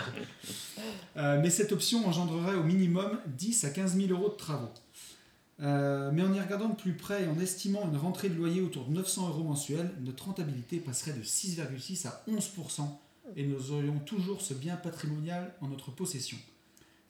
[1.18, 4.72] Euh, mais cette option engendrerait au minimum 10 à 15 000 euros de travaux.
[5.62, 8.62] Euh, mais en y regardant de plus près et en estimant une rentrée de loyer
[8.62, 12.88] autour de 900 euros mensuels, notre rentabilité passerait de 6,6 à 11%
[13.36, 16.38] et nous aurions toujours ce bien patrimonial en notre possession.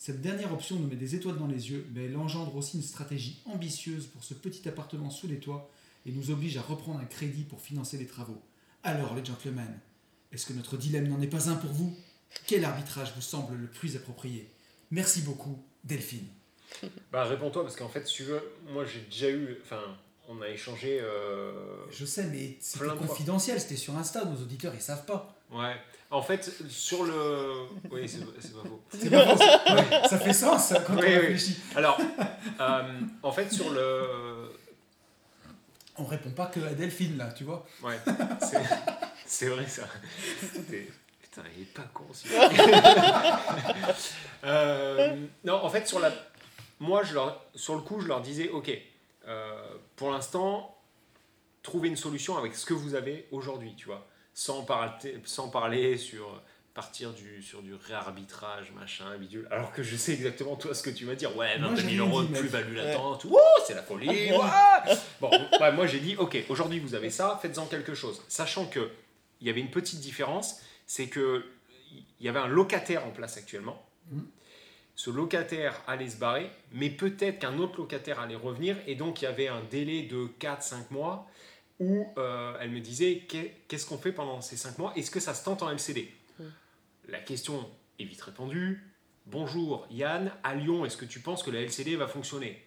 [0.04, 2.82] Cette dernière option nous met des étoiles dans les yeux, mais elle engendre aussi une
[2.82, 5.70] stratégie ambitieuse pour ce petit appartement sous les toits
[6.08, 8.42] et nous oblige à reprendre un crédit pour financer les travaux.
[8.82, 9.80] Alors les gentlemen,
[10.32, 11.96] est-ce que notre dilemme n'en est pas un pour vous?
[12.48, 14.50] Quel arbitrage vous semble le plus approprié?
[14.90, 16.26] Merci beaucoup, Delphine.
[17.12, 18.42] Bah réponds-toi parce qu'en fait, si tu veux,
[18.74, 19.60] moi j'ai déjà eu,
[20.30, 21.00] on a échangé.
[21.02, 21.52] euh,
[21.92, 25.34] Je sais, mais c'était confidentiel, c'était sur Insta, nos auditeurs ils savent pas.
[25.52, 25.76] Ouais.
[26.10, 27.54] En fait, sur le.
[27.90, 28.82] Oui, c'est pas faux.
[28.92, 31.16] C'est pas faux, ça- ouais, ça fait sens quand Oui, on oui.
[31.16, 31.58] réfléchit.
[31.76, 31.98] Alors,
[32.60, 34.50] euh, en fait, sur le.
[35.98, 37.66] On répond pas que à Delphine là, tu vois.
[37.84, 37.98] Ouais,
[39.26, 39.84] c'est- vrai ça.
[41.22, 43.40] Putain, il est pas con celui-là.
[44.44, 46.12] Euh, non, en fait, sur la.
[46.80, 47.46] Moi, je leur...
[47.54, 48.72] sur le coup, je leur disais ok,
[49.96, 50.78] pour l'instant,
[51.64, 54.08] trouvez une solution avec ce que vous avez aujourd'hui, tu vois.
[54.34, 56.42] Sans, par- sans parler sur
[56.74, 59.46] partir du, sur du réarbitrage, machin, bidule.
[59.52, 61.36] Alors que je sais exactement toi ce que tu vas dire.
[61.36, 62.84] Ouais, Moi, 22 j'ai 000 rien euros de plus-value Ouais.
[62.86, 63.26] latente.
[63.26, 64.08] Wouh, c'est la folie.
[64.08, 64.96] ouais.
[65.20, 65.30] Bon,
[65.60, 68.22] ouais, moi j'ai dit, ok, aujourd'hui vous avez ça, faites-en quelque chose.
[68.30, 68.90] Sachant que
[69.42, 71.46] il y avait une petite différence, c'est que
[71.92, 73.86] il y avait un locataire en place actuellement.
[74.10, 74.26] Mhm.
[74.96, 79.26] Ce locataire allait se barrer, mais peut-être qu'un autre locataire allait revenir, et donc il
[79.26, 81.28] y avait un délai de 4-5 mois
[81.80, 84.94] où euh, elle me disait qu'est- qu'est-ce qu'on fait pendant ces 5 mois?
[84.96, 86.12] Est-ce que ça se tente en LCD.
[87.08, 87.68] La question
[88.00, 88.84] est vite répondue.
[89.26, 92.64] Bonjour Yann, à Lyon, est-ce que tu penses que la LCD va fonctionner?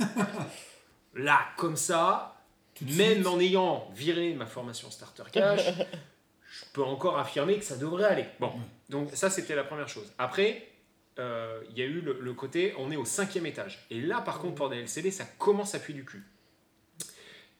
[1.14, 2.42] Là, comme ça,
[2.82, 3.26] même suite.
[3.26, 5.62] en ayant viré ma formation Starter Cash,
[6.50, 8.26] je peux encore affirmer que ça devrait aller.
[8.40, 8.52] Bon,
[8.90, 10.12] donc ça c'était la première chose.
[10.18, 10.66] Après,
[11.18, 13.86] euh, il y a eu le, le côté, on est au cinquième étage.
[13.90, 16.22] Et là, par contre, pour des LCD, ça commence à puer du cul.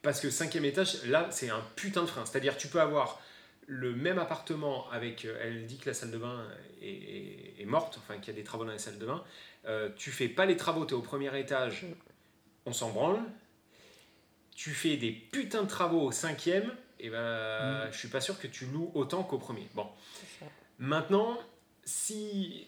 [0.03, 2.25] Parce que cinquième étage, là, c'est un putain de frein.
[2.27, 3.21] C'est-à-dire, tu peux avoir
[3.67, 6.47] le même appartement avec, euh, elle dit que la salle de bain
[6.81, 9.25] est, est- est morte, enfin qu'il y a des travaux dans la salle de bain.
[9.67, 11.85] Euh, tu fais pas les travaux, tu es au premier étage,
[12.67, 13.19] on s'en branle.
[14.55, 18.47] Tu fais des putains de travaux au cinquième, et ben, je suis pas sûr que
[18.47, 19.67] tu loues autant qu'au premier.
[19.75, 19.87] Bon.
[20.79, 21.37] Maintenant,
[21.85, 22.67] si.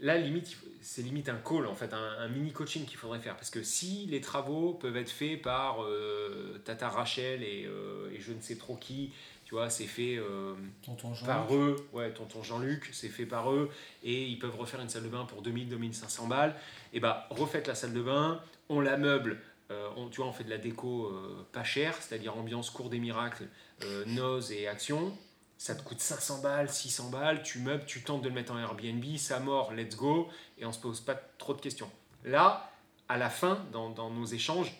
[0.00, 3.36] Là, limite, c'est limite un call, en fait, un, un mini coaching qu'il faudrait faire.
[3.36, 8.20] Parce que si les travaux peuvent être faits par euh, Tata Rachel et, euh, et
[8.20, 9.12] je ne sais trop qui,
[9.44, 11.26] tu vois, c'est fait euh, Tonton Jean.
[11.26, 13.70] par eux, ouais, tonton Jean-Luc, c'est fait par eux,
[14.04, 16.54] et ils peuvent refaire une salle de bain pour 2000-2500 balles,
[16.92, 19.40] et bah refaites la salle de bain, on la meuble,
[19.96, 21.10] on, tu vois, on fait de la déco
[21.52, 23.48] pas chère, c'est-à-dire ambiance cours des miracles,
[24.06, 25.16] noz et action,
[25.58, 28.58] ça te coûte 500 balles, 600 balles, tu meubles, tu tentes de le mettre en
[28.58, 31.90] Airbnb, ça mort, let's go, et on se pose pas trop de questions.
[32.24, 32.70] Là,
[33.08, 34.72] à la fin, dans, dans nos échanges,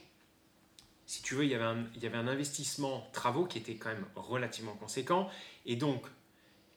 [1.07, 3.77] si tu veux, il y, avait un, il y avait un investissement travaux qui était
[3.77, 5.31] quand même relativement conséquent.
[5.65, 6.05] Et donc,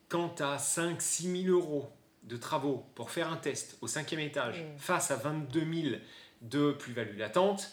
[0.08, 1.92] quand tu as 5-6 000 euros
[2.24, 4.78] de travaux pour faire un test au cinquième étage Mm.
[4.78, 5.60] face à 22
[5.92, 5.96] 000
[6.42, 7.72] de plus-value latente,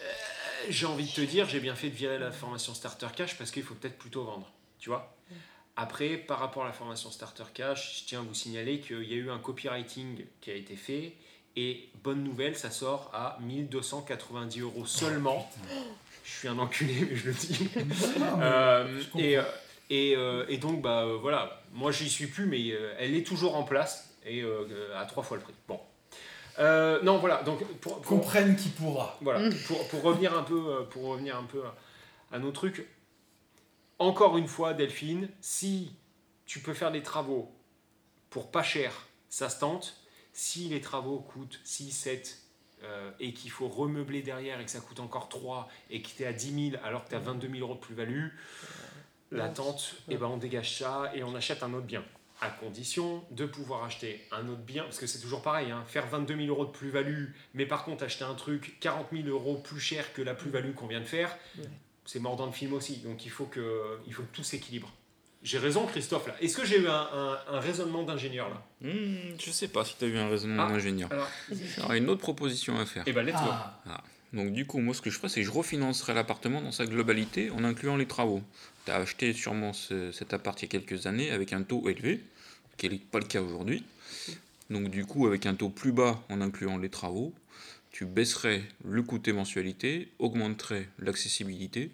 [0.00, 0.12] euh,
[0.68, 3.50] j'ai envie de te dire, j'ai bien fait de virer la formation Starter Cash parce
[3.50, 4.52] qu'il faut peut-être plutôt vendre.
[4.80, 5.14] Tu vois
[5.76, 9.12] Après, par rapport à la formation Starter Cash, je tiens à vous signaler qu'il y
[9.14, 11.12] a eu un copywriting qui a été fait.
[11.56, 15.50] Et bonne nouvelle, ça sort à 1290 euros seulement.
[16.24, 17.68] Je suis un enculé, mais je le dis.
[18.18, 19.18] Non, mais Euh, je comprends.
[19.18, 19.42] et, euh,
[19.90, 23.56] et, euh, et donc, bah, voilà, moi j'y suis plus, mais euh, elle est toujours
[23.56, 25.54] en place et euh, à trois fois le prix.
[25.66, 25.80] Bon.
[26.60, 29.18] Euh, non, voilà, donc pour, pour- Comprenne qui pourra.
[29.20, 32.86] voilà, pour, pour revenir un peu, pour revenir un peu à, à nos trucs,
[34.00, 35.92] encore une fois, Delphine, si
[36.46, 37.52] tu peux faire des travaux
[38.30, 39.96] pour pas cher, ça se tente.
[40.32, 42.38] Si les travaux coûtent 6, 7
[42.82, 46.22] euh, et qu'il faut remeubler derrière et que ça coûte encore 3 et que tu
[46.22, 48.28] es à 10 000 alors que tu as 22 000 euros de plus-value,
[49.32, 49.52] la Ouais.
[49.52, 52.04] tente, eh ben, on dégage ça et on achète un autre bien.
[52.40, 56.06] À condition de pouvoir acheter un autre bien, parce que c'est toujours pareil, hein, faire
[56.06, 59.78] 22 000 euros de plus-value, mais par contre acheter un truc 40 000 euros plus
[59.78, 61.36] cher que la plus-value qu'on vient de faire.
[62.12, 62.96] C'est mort dans le film aussi.
[62.98, 64.92] Donc il faut que, il faut que tout s'équilibre.
[65.42, 66.34] J'ai raison, Christophe, là.
[66.42, 68.62] Est-ce que j'ai eu un, un- un raisonnement d'ingénieur, là?
[68.82, 70.72] Hmm, je sais pas si tu as eu un raisonnement Ah.
[70.72, 71.10] d'ingénieur.
[71.12, 71.28] Alors,
[71.78, 73.04] J'aurais une autre proposition à faire.
[73.06, 73.48] eh ben, let's go.
[73.86, 74.02] Ah,
[74.34, 76.84] Donc du coup, moi ce que je ferais, c'est que je refinancerais l'appartement dans sa
[76.84, 78.42] globalité en incluant les travaux.
[78.84, 81.88] Tu as acheté sûrement ce- cet appart il y a quelques années avec un taux
[81.88, 82.20] élevé,
[82.76, 83.82] qui n'est pas le cas aujourd'hui.
[84.68, 87.32] Donc du coup, avec un taux plus bas en incluant les travaux,
[88.00, 91.90] tu baisserais le coût de tes mensualités, augmenterais l'accessibilité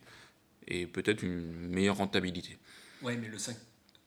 [0.68, 2.58] et peut-être une meilleure rentabilité.
[3.02, 3.56] Ouais, mais le 5.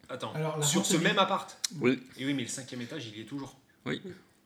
[0.08, 1.58] Attends, Alors, sur ce même appart.
[1.82, 3.58] Oui, Et oui, mais le cinquième étage, il y est toujours.
[3.86, 4.02] oui,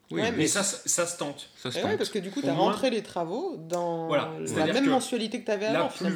[0.09, 1.49] Ouais, Mais, mais- ça, ça, se tente.
[1.55, 1.97] ça se Eh ouais, tente.
[1.99, 5.39] parce que du coup, tu as moins- rentré les travaux dans Voilà, la même mensualité
[5.41, 5.89] que tu avais avant.
[5.89, 6.07] plus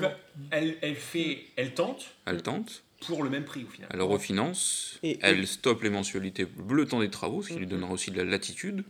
[0.49, 3.89] elle, elle fait, elle tente Elle tente, pour le même prix au final.
[3.93, 7.71] elle refinance, Et- elle stoppe les mensualités le temps des travaux, ce qui lui Mhm.
[7.71, 8.83] donnera aussi de la latitude,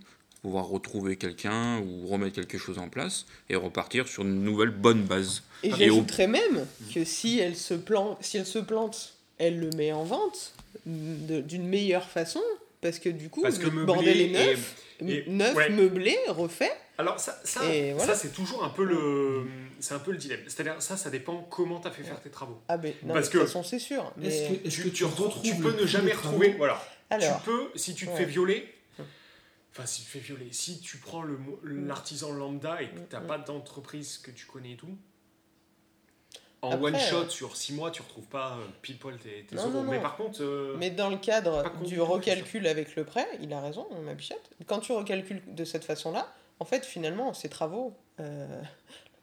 [0.48, 5.04] pouvoir retrouver quelqu'un ou remettre quelque chose en place et repartir sur une nouvelle bonne
[5.04, 5.44] base.
[5.62, 9.60] Et Et au- j'ajouterais même que si elle se plante, si elle se plante, elle
[9.60, 10.54] le met en vente
[10.86, 12.42] de- d'une meilleure façon,
[12.80, 14.76] parce que du coup, Parce que bordel est et- neuf,
[15.06, 15.70] et- neuf, ouais.
[15.70, 16.72] meublé, refait.
[16.98, 18.06] Alors ça, ça, voilà.
[18.06, 19.44] ça c'est toujours un peu le,
[19.82, 20.40] c'est un peu le dilemme.
[20.48, 22.58] C'est-à-dire ça, ça dépend comment tu as fait faire tes travaux.
[22.70, 24.14] Ah ben, non, Parce de que- toute façon, c'est sûr.
[24.16, 24.28] Mais...
[24.28, 26.56] Est-ce que, Tu, que tu, tu retrouves tu le peux ne jamais retrouver.
[26.58, 26.82] Voilà.
[27.10, 28.18] Alors, tu peux, si tu te ouais.
[28.18, 28.66] fais violer.
[29.78, 31.24] Enfin si tu fais violer, si tu prends
[31.64, 34.98] l'artisan lambda et que tu n'as Hum, pas d'entreprise que tu connais et tout,
[36.64, 39.44] en Après, one shot euh, sur 6 mois, tu retrouves pas euh, pile poil tes,
[39.46, 39.84] tes Non, euros.
[39.84, 43.54] non, Mais par contre, euh, mais dans le cadre du recalcul avec le prêt, il
[43.54, 44.50] a raison, ma bichette.
[44.66, 46.28] Quand tu recalcules de cette façon-là,
[46.60, 48.60] en fait, finalement, ces travaux, euh,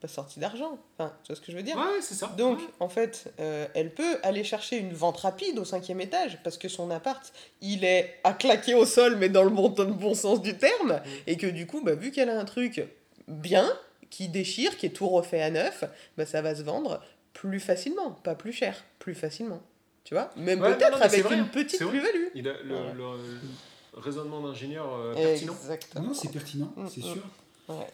[0.01, 0.78] pas sorti d'argent.
[0.99, 2.26] Enfin, tu vois ce que je veux dire ouais, c'est ça.
[2.36, 2.64] Donc, Ouais.
[2.80, 6.68] en fait, euh, elle peut aller chercher une vente rapide au cinquième étage parce que
[6.68, 10.14] son appart, il est à claquer au sol, mais dans le bon, dans le bon
[10.14, 11.01] sens du terme.
[11.26, 12.86] Et que du coup, bah, vu qu'elle a un truc
[13.28, 13.70] bien,
[14.11, 15.84] qui déchire, qui est tout refait à neuf,
[16.16, 17.01] bah, ça va se vendre
[17.32, 19.61] plus facilement, pas plus cher, plus facilement.
[20.05, 20.30] Tu vois?
[20.36, 22.26] Même Ouais, peut-être avec vrai, une petite plus-value.
[22.34, 22.92] Il a le, Ouais.
[22.95, 25.55] le raisonnement d'ingénieur euh, pertinent.
[25.55, 26.05] Exactement.
[26.09, 27.12] Non, c'est pertinent, Mm, c'est mm.
[27.12, 27.22] sûr.
[27.70, 27.86] Ouais.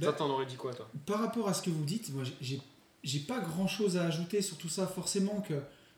[0.00, 2.24] Toi, t'en aurais dit quoi, toi Par rapport à ce que vous dites, moi
[3.04, 4.86] j'ai pas grand chose à ajouter sur tout ça.
[4.86, 5.54] Forcément que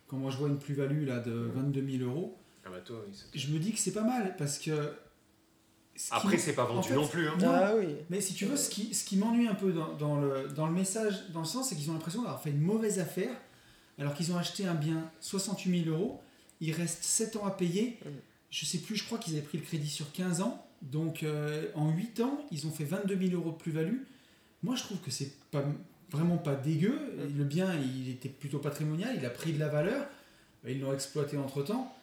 [0.07, 3.12] quand moi je vois une plus-value là de 22 000 euros, Ah bah toi, oui,
[3.14, 4.92] c'est- je me dis que c'est pas mal parce que.
[5.96, 7.28] ce Après, c'est pas vendu en fait, non plus.
[7.28, 7.34] Hein.
[7.40, 7.51] Non.
[7.53, 7.96] Ah oui.
[8.11, 10.66] Mais si tu veux, ce qui, ce qui m'ennuie un peu dans, dans le, dans
[10.66, 13.34] le message, dans le sens, c'est qu'ils ont l'impression d'avoir fait une mauvaise affaire,
[13.98, 16.20] alors qu'ils ont acheté un bien 68 000 euros,
[16.61, 18.09] il reste 7 ans à payer, Mm.
[18.51, 21.66] je sais plus, je crois qu'ils avaient pris le crédit sur 15 ans, donc euh,
[21.74, 23.98] en 8 ans, ils ont fait 22 000 euros de plus-value.
[24.62, 25.64] Moi, je trouve que c'est pas,
[26.10, 27.38] vraiment pas dégueu, Mm.
[27.38, 30.06] le bien, il était plutôt patrimonial, il a pris de la valeur,
[30.66, 31.94] ils l'ont exploité entre-temps,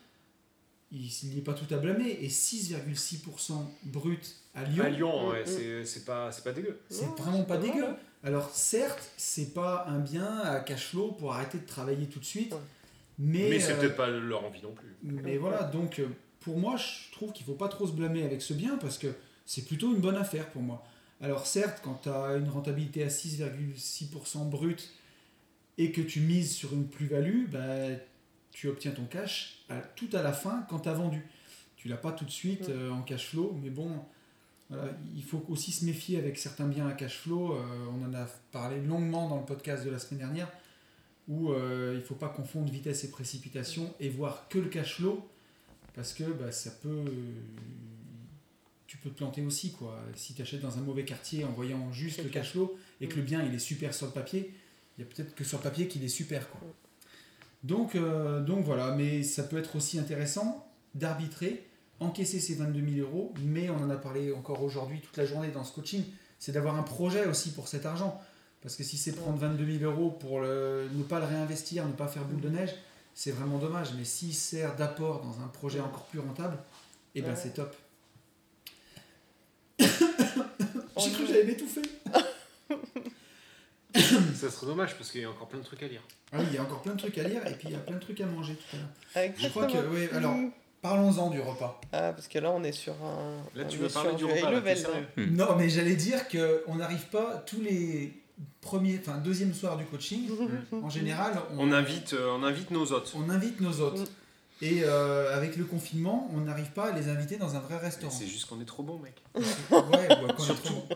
[0.92, 3.54] il n'y est pas tout à blâmer, et 6,6%
[3.84, 4.84] brut à Lyon.
[4.86, 5.46] À Lyon, Mm, ouais, mm.
[5.48, 6.80] c'est- c'est pas, c'est pas dégueu.
[6.90, 7.86] C'est vraiment pas c'est dégueu.
[8.24, 12.26] Alors certes, c'est pas un bien à cash flow pour arrêter de travailler tout de
[12.26, 12.60] suite, Ouais.
[13.20, 14.96] mais, Mais c'est euh, peut-être pas leur envie non plus.
[15.04, 16.08] mais voilà, donc euh,
[16.48, 19.08] pour moi, je trouve qu'il faut pas trop se blâmer avec ce bien parce que
[19.46, 20.82] c'est plutôt une bonne affaire pour moi.
[21.20, 24.90] Alors certes, quand tu as une rentabilité à 6,6% brut
[25.78, 27.90] et que tu mises sur une plus-value, bah,
[28.52, 31.26] tu obtiens ton cash à- tout à la fin quand tu as vendu.
[31.76, 33.92] Tu l'as pas tout de suite euh, en cash flow, mais bon,
[34.70, 34.86] voilà,
[35.16, 37.54] il faut aussi se méfier avec certains biens à cash flow.
[37.56, 40.50] euh, on en a parlé longuement dans le podcast de la semaine dernière,
[41.28, 45.28] où euh, il faut pas confondre vitesse et précipitation et voir que le cash flow,
[45.98, 47.04] parce que bah, ça peut.
[48.88, 50.00] tu peux te planter aussi, quoi.
[50.16, 53.18] Si tu achètes dans un mauvais quartier en voyant juste le cash flow et que
[53.18, 54.54] le bien il est super sur le papier,
[54.98, 56.62] il y a peut-être que sur le papier qu'il est super, quoi.
[57.64, 61.68] Donc, euh, donc voilà, mais ça peut être aussi intéressant d'arbitrer,
[62.00, 65.50] encaisser ces 22 000 euros, mais on en a parlé encore aujourd'hui toute la journée
[65.50, 66.04] dans ce coaching,
[66.40, 68.22] c'est d'avoir un projet aussi pour cet argent.
[68.62, 71.92] Parce que si c'est prendre 22 000 euros pour le- ne pas le réinvestir, ne
[71.94, 72.74] pas faire boule de neige,
[73.18, 73.88] c'est vraiment dommage.
[73.98, 76.56] Mais s'il sert d'apport dans un projet encore plus rentable,
[77.16, 77.36] eh ben Ouais.
[77.36, 77.76] c'est top.
[80.96, 81.82] On J'ai cru que j'allais m'étouffer.
[84.36, 86.04] Ça serait dommage parce qu'il y a encore plein de trucs à lire.
[86.32, 87.76] Ah oui, il y a encore plein de trucs à lire et puis il y
[87.76, 88.90] a plein de trucs à manger tout à l'heure.
[89.36, 89.96] Je crois que, Exactement.
[89.96, 90.36] oui, alors,
[90.84, 91.82] parlons-en du repas.
[91.92, 93.38] Ah, parce que là, on est sur un.
[93.56, 94.90] Là, tu on veux est parler sur du repas, high là.
[95.32, 98.14] Non, mais j'allais dire qu'on n'arrive pas tous les
[98.62, 100.28] premiers, enfin deuxième soir du coaching.
[100.30, 100.78] là.
[100.82, 103.14] En général, On invite, euh, on invite nos hôtes.
[103.16, 104.00] on invite nos hôtes.
[104.00, 104.06] Mm.
[104.64, 108.12] Et euh, avec le confinement, on n'arrive pas à les inviter dans un vrai restaurant.
[108.12, 109.14] C'est juste qu'on est trop bon, mec.
[109.36, 110.64] Ouais, ouais, quand on est Surtout.
[110.74, 110.88] trop-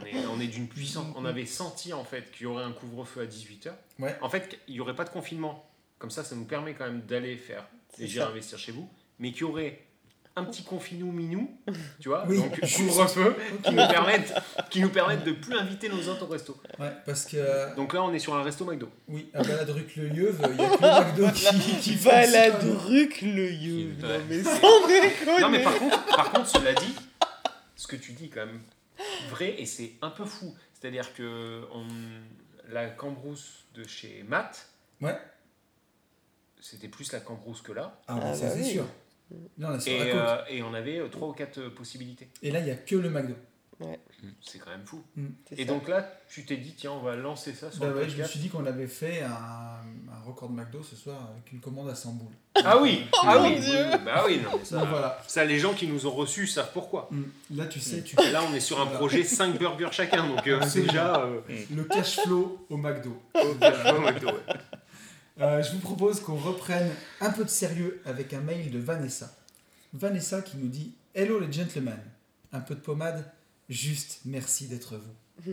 [0.00, 1.06] On est, on est d'une puissance.
[1.16, 3.70] On avait senti en fait qu'il y aurait un couvre-feu à 18h.
[3.98, 4.16] Ouais.
[4.20, 5.64] En fait, il n'y aurait pas de confinement.
[5.98, 7.66] Comme ça, ça nous permet quand même d'aller faire
[7.98, 8.88] et investir chez vous.
[9.18, 9.80] Mais qu'il y aurait
[10.38, 11.50] un petit confinou minou,
[11.98, 12.36] tu vois, Oui.
[12.36, 13.34] donc couvre-feu,
[13.64, 14.34] qui nous permettent,
[14.68, 16.60] qui nous permettent de plus inviter nos hôtes au resto.
[16.78, 18.90] Ouais, parce que, euh, Donc là, on est sur un resto McDo.
[19.08, 22.50] oui, à Baladruc-le-Yeuve, il n'y a que le McDo qui, qui fait ça.
[22.50, 25.40] Baladruc le Non, mais sans déconner.
[25.40, 26.94] Non, mais par contre, par contre, cela dit,
[27.74, 28.60] ce que tu dis quand même
[29.30, 30.54] vrai et c'est un peu fou.
[30.74, 31.86] C'est-à-dire que on,
[32.70, 34.68] la cambrousse de chez Matt,
[35.00, 35.18] Ouais.
[36.60, 37.98] c'était plus la cambrousse que là.
[38.06, 38.84] Ah, bah, Ah, ça bah c'est sûr.
[39.58, 42.28] Là, on Et, euh, et on avait euh, trois ou quatre euh, possibilités.
[42.42, 43.34] Et là, il n'y a que le McDo.
[44.40, 45.02] C'est quand même fou.
[45.46, 45.72] C'est Et ça.
[45.72, 48.16] donc là, tu t'es dit, tiens, on va lancer ça sur Bah le ouais, je
[48.16, 51.60] me suis dit qu'on avait fait un, un record de McDo ce soir avec une
[51.60, 52.32] commande à 100 boules.
[52.54, 53.84] Ah oui, ah oui, Dieu.
[54.06, 55.20] bah oui, non, ça, Donc voilà.
[55.26, 57.08] ça, les gens qui nous ont reçus savent pourquoi.
[57.10, 57.22] Mm.
[57.56, 58.98] Là, tu sais, tu là, on est sur un Voilà.
[58.98, 60.92] projet 5 burgers chacun, donc euh, Absolument.
[60.92, 61.40] déjà, euh,
[61.74, 63.20] le cash flow au McDo.
[63.34, 64.54] au au McDo, ouais.
[65.38, 69.36] Euh, je vous propose qu'on reprenne un peu de sérieux avec un mail de Vanessa.
[69.92, 72.00] Vanessa qui nous dit Hello les gentlemen.
[72.52, 73.30] Un peu de pommade
[73.68, 75.52] Juste merci d'être vous.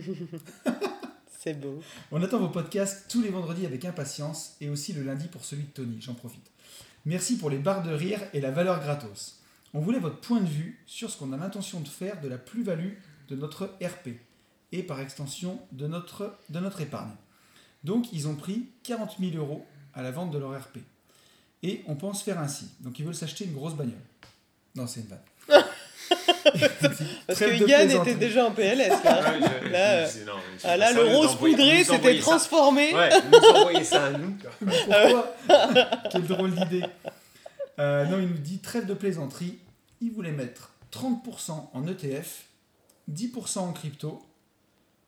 [1.38, 1.82] C'est beau.
[2.10, 5.64] On attend vos podcasts tous les vendredis avec impatience et aussi le lundi pour celui
[5.64, 6.50] de Tony, j'en profite.
[7.04, 9.42] Merci pour les barres de rire et la valeur gratos.
[9.74, 12.38] On voulait votre point de vue sur ce qu'on a l'intention de faire de la
[12.38, 12.94] plus-value
[13.28, 14.10] de notre RP
[14.72, 17.12] et par extension de notre, de notre épargne.
[17.82, 20.78] Donc ils ont pris 40 000 euros à la vente de leur RP.
[21.62, 22.68] Et on pense faire ainsi.
[22.80, 23.94] Donc ils veulent s'acheter une grosse bagnole.
[24.74, 25.20] Non, c'est une vanne.
[27.26, 28.88] Parce que Yann était déjà en PLS.
[28.88, 30.32] Là, Ouais, je- Là, je- non,
[30.62, 32.20] Ah, là le sérieux rose d'envoyer- poudré nous s'était ça.
[32.22, 32.94] transformé.
[32.94, 34.36] Ouais, nous ça à nous.
[34.58, 35.34] Pourquoi?
[36.10, 36.84] Quelle drôle d'idée.
[37.78, 39.58] Euh, non, il nous dit trêve de plaisanterie.
[40.00, 42.44] Il voulait mettre 30% en ETF,
[43.10, 44.22] 10% en crypto,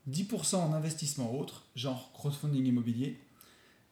[0.09, 3.19] 10% en investissement autre, genre crowdfunding immobilier,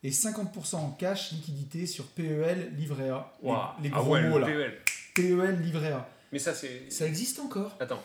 [0.04, 3.32] et 50% en cash liquidité sur PEL, livret A.
[3.42, 3.58] Les- Waouh.
[3.82, 4.46] Les, Ah gros ouais, mots là.
[4.46, 4.74] PEL.
[5.14, 6.08] PEL, livret A.
[6.30, 6.90] Mais ça, c'est.
[6.90, 7.76] Ça existe encore?
[7.80, 8.02] Attends.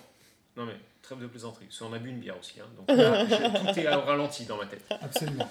[0.58, 1.66] Non, mais trêve de plaisanterie.
[1.66, 2.56] Parce qu'on a bu une bière aussi.
[2.60, 4.84] hein, donc là, je- tout est au ralenti dans ma tête.
[5.02, 5.48] Absolument.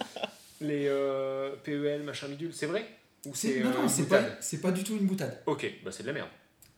[0.61, 2.85] Les euh, PEL, machin bidule, c'est vrai?
[3.27, 5.41] Ou C'est- c'est non, euh, non, c'est pas, c'est pas du tout une boutade.
[5.47, 6.29] Ok, bah c'est de la merde.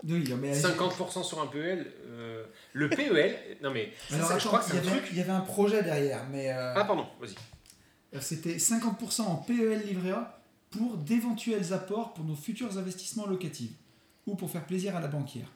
[0.03, 1.87] Oui, mais 50% sur un PEL.
[2.09, 3.93] euh, le PEL, non mais.
[4.13, 5.09] Alors, ça, je crois que c'est y, un avait, truc.
[5.13, 7.35] il y avait un projet derrière, mais euh, Ah, pardon, vas-y.
[8.19, 10.41] C'était 50% en PEL livret A
[10.71, 13.73] pour d'éventuels apports pour nos futurs investissements locatifs
[14.27, 15.49] ou pour faire plaisir à la banquière.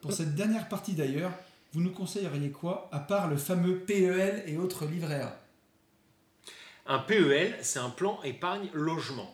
[0.00, 1.32] Pour cette dernière partie d'ailleurs,
[1.72, 5.38] vous nous conseilleriez quoi à part le fameux PEL et autres livrets A?
[6.86, 9.32] Un PEL, c'est un plan épargne logement.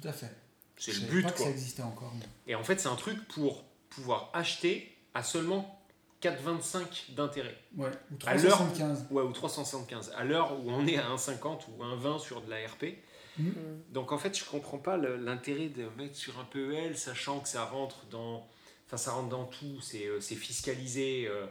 [0.00, 0.34] Tout à fait.
[0.76, 1.46] C'est le but, pas que quoi.
[1.46, 2.12] ça existait encore.
[2.46, 5.80] Et en fait, c'est un truc pour pouvoir acheter à seulement
[6.28, 7.56] 4,25 d'intérêt.
[7.76, 9.06] Ouais, ou À l'heure- 375.
[9.10, 10.12] Ouais, ou 375.
[10.16, 12.98] À l'heure où on est à 1,50 ou 1,20 sur de la RP.
[13.38, 13.52] Mhm.
[13.90, 17.64] Donc en fait, je comprends pas l'intérêt de mettre sur un PEL, sachant que ça
[17.64, 18.46] rentre dans,
[18.86, 21.26] enfin ça rentre dans tout, c'est euh, c'est fiscalisé.
[21.28, 21.46] euh,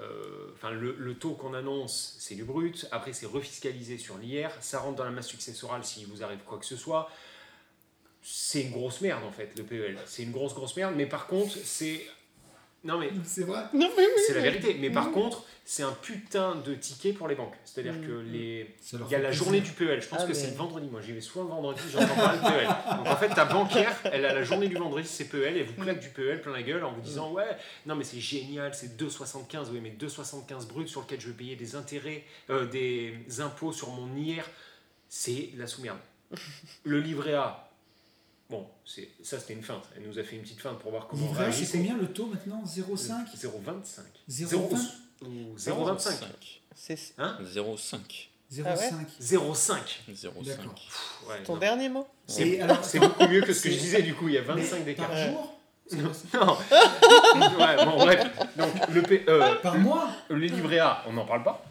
[0.00, 2.86] euh, Enfin, le, le taux qu'on annonce, c'est du brut.
[2.92, 4.50] Après, c'est refiscalisé sur l'IR.
[4.60, 7.10] Ça rentre dans la masse successorale s'il vous arrive quoi que ce soit.
[8.22, 9.96] C'est une grosse merde en fait, le PEL.
[10.06, 10.94] C'est une grosse grosse merde.
[10.96, 12.04] Mais par contre, c'est
[12.84, 14.22] non mais C'est vrai Non, mais oui.
[14.26, 14.76] c'est la vérité.
[14.80, 17.54] Mais par contre, c'est un putain de ticket pour les banques.
[17.64, 18.06] C'est-à-dire Mm.
[18.06, 19.32] que les il y a la plaisir.
[19.32, 20.88] journée du PEL, je pense Ah, que mais- c'est le vendredi.
[20.90, 22.68] Moi, j'y vais souvent le vendredi, j'entends pas le PEL.
[22.96, 25.74] Donc en fait, ta banquière, elle a la journée du vendredi, c'est PEL, et vous
[25.82, 28.96] claque du PEL plein la gueule en vous disant Ouais, non, mais c'est génial, c'est
[28.96, 29.70] 2,75.
[29.70, 33.90] Oui, mais 2,75 brut sur lequel je vais payer des intérêts, euh, des impôts sur
[33.90, 34.44] mon IR,
[35.08, 35.98] c'est la sous-merde.
[36.84, 37.67] Le livret A,
[38.50, 39.84] bon, c'est- ça c'était une feinte.
[39.96, 41.78] Elle nous a fait une petite feinte pour voir comment Livret A, c'est réagissait.
[41.78, 42.62] combien le taux maintenant?
[42.64, 44.02] 0,5 0,25.
[44.28, 44.78] 0,20
[45.22, 46.60] ou 0,25.
[46.74, 47.38] C'est Hein?
[47.42, 48.28] 0,5.
[48.50, 50.00] 0,5 0,5.
[50.14, 50.44] 0,5.
[50.44, 50.74] D'accord.
[50.74, 51.58] Pff, ouais, ton non.
[51.60, 52.06] dernier mot?
[52.26, 54.84] C'est beaucoup mieux que ce que je disais du coup, il y a Mais 25
[54.84, 55.08] d'écart.
[55.08, 55.54] Par jour?
[55.90, 56.02] Non,
[56.34, 56.58] non.
[57.58, 58.26] ouais, bon, bref.
[58.58, 60.10] Donc, le, P- euh, Par mois?
[60.28, 61.64] le livret A, on n'en parle pas.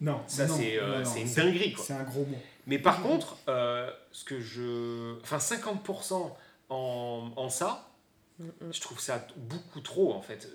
[0.00, 0.20] Non.
[0.28, 1.84] Ça, c'est, euh, c'est une dinguerie, quoi.
[1.84, 2.38] C'est un gros mot.
[2.66, 5.20] Mais par contre, euh, ce que je.
[5.22, 6.30] Enfin, 50%
[6.70, 7.88] en, en ça,
[8.70, 10.48] je trouve ça beaucoup trop, en fait.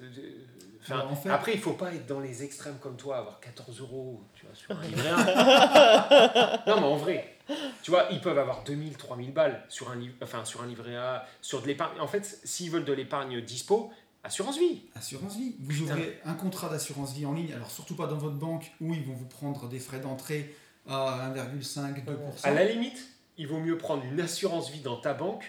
[0.81, 3.39] Enfin, Alors, en fait- Après, il faut pas être dans les extrêmes comme toi, avoir
[3.39, 6.63] 14 euros tu vois, sur un livret A.
[6.67, 7.37] non, mais en vrai,
[7.83, 11.25] tu vois, ils peuvent avoir 2000, 3000 balles sur un, enfin, sur un livret A,
[11.41, 11.99] sur de l'épargne.
[11.99, 13.91] En fait, s'ils veulent de l'épargne dispo,
[14.23, 14.83] assurance vie.
[14.95, 15.55] Assurance vie.
[15.59, 15.83] Vous Putain.
[15.95, 19.03] ouvrez un contrat d'assurance vie en ligne, alors surtout pas dans votre banque où ils
[19.03, 20.55] vont vous prendre des frais d'entrée
[20.87, 22.43] à 1,5, 2%.
[22.43, 23.07] À la limite,
[23.37, 25.43] il vaut mieux prendre une assurance vie dans ta banque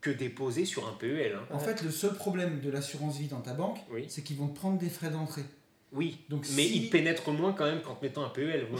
[0.00, 1.36] que déposer sur un PEL.
[1.36, 1.46] hein.
[1.50, 4.06] En fait, le seul problème de l'assurance vie dans ta banque, Oui.
[4.08, 5.44] c'est qu'ils vont te prendre des frais d'entrée.
[5.90, 8.66] Oui, Donc, mais si- ils pénètrent moins quand même qu'en te mettant un PEL.
[8.70, 8.78] ouais.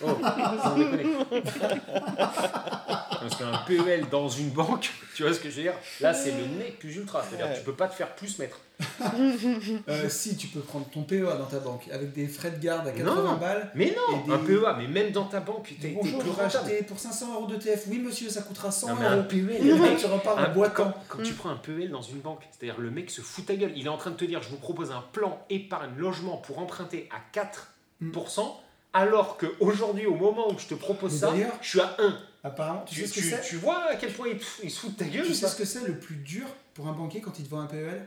[0.04, 0.08] Oh,
[0.62, 1.04] sans déconner.
[3.20, 5.74] Parce qu'un PEL dans une banque, tu vois ce que je veux dire?
[6.00, 7.22] Là, c'est le nec plus ultra.
[7.22, 7.58] C'est-à-dire que Ouais.
[7.58, 8.60] tu peux pas te faire plus mettre.
[9.88, 12.86] Euh, si tu peux prendre ton PEA dans ta banque avec des frais de garde
[12.86, 13.36] à 80 Non.
[13.36, 13.70] balles.
[13.74, 16.30] Mais non, des- un PEA, mais même dans ta banque, t'es t'es Bonjour, plus
[16.86, 17.84] pour 500 euros d'ETF.
[17.88, 19.28] Oui, monsieur, ça coûtera 100 Non, mais un euros.
[19.28, 20.92] PEL, Et le mec, tu repars un- en boitant.
[21.08, 23.56] quand, quand tu prends un PEL dans une banque, c'est-à-dire le mec se fout ta
[23.56, 26.36] gueule, il est en train de te dire je vous propose un plan épargne logement
[26.36, 28.60] pour emprunter à 4%,
[28.92, 32.16] alors qu'aujourd'hui, au moment où je te propose Mais ça, je suis à 1.
[32.44, 34.70] Apparemment, tu, Tu, sais ce que tu- c'est tu vois à quel point ils, ils
[34.70, 36.92] se foutent de ta gueule Tu sais ce que c'est le plus dur pour un
[36.92, 38.06] banquier quand il te vend un PEL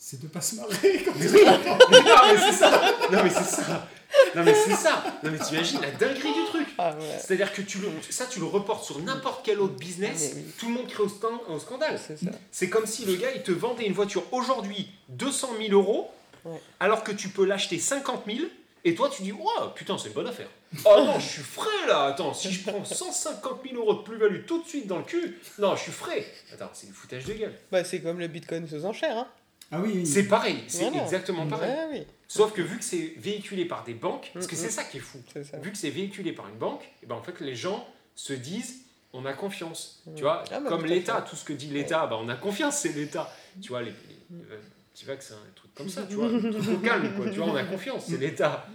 [0.00, 2.80] C'est de pas se marrer quand oui, mais non mais c'est ça
[3.10, 3.88] Non mais c'est ça
[4.36, 7.18] Non mais c'est ça Non mais t'imagines la dinguerie du truc Ah ouais.
[7.20, 10.42] C'est-à-dire que tu le, ça tu le reportes sur n'importe quel autre business, oui.
[10.56, 11.98] tout le monde crée au, au scandale.
[12.06, 12.30] C'est ça.
[12.52, 16.10] C'est comme si le gars il te vendait une voiture aujourd'hui 200 000 euros,
[16.44, 16.60] Ouais.
[16.78, 18.46] alors que tu peux l'acheter 50 000,
[18.84, 20.48] et toi tu dis Oh putain, c'est une bonne affaire.
[20.84, 24.44] Oh non, je suis frais là Attends, si je prends 150 000 euros de plus-value
[24.46, 26.24] tout de suite dans le cul, non, je suis frais.
[26.54, 27.54] Attends, c'est du foutage de gueule.
[27.72, 29.18] Bah, c'est comme le bitcoin aux enchères.
[29.18, 29.26] Hein.
[29.70, 30.06] Ah oui, oui.
[30.06, 31.04] C'est pareil, c'est Voilà.
[31.04, 31.70] exactement pareil.
[31.70, 34.84] Ouais, oui, Sauf que vu que c'est véhiculé par des banques, parce que c'est ça
[34.84, 35.58] qui est fou, c'est ça.
[35.58, 38.82] vu que c'est véhiculé par une banque, et ben en fait les gens se disent
[39.14, 40.02] on a confiance.
[40.14, 42.78] Tu vois, Ah bah, comme l'État, tout ce que dit l'État, bah, on a confiance,
[42.78, 43.32] c'est l'État.
[43.62, 44.58] Tu vois, les, les, euh,
[44.94, 47.30] tu vois que c'est un truc comme ça, tu vois, un truc au calme, quoi.
[47.30, 48.66] Tu vois, on a confiance, c'est l'État.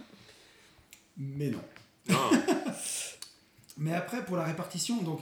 [1.16, 1.60] Mais non.
[2.08, 2.30] Non,
[3.76, 5.20] Mais après, pour la répartition, donc,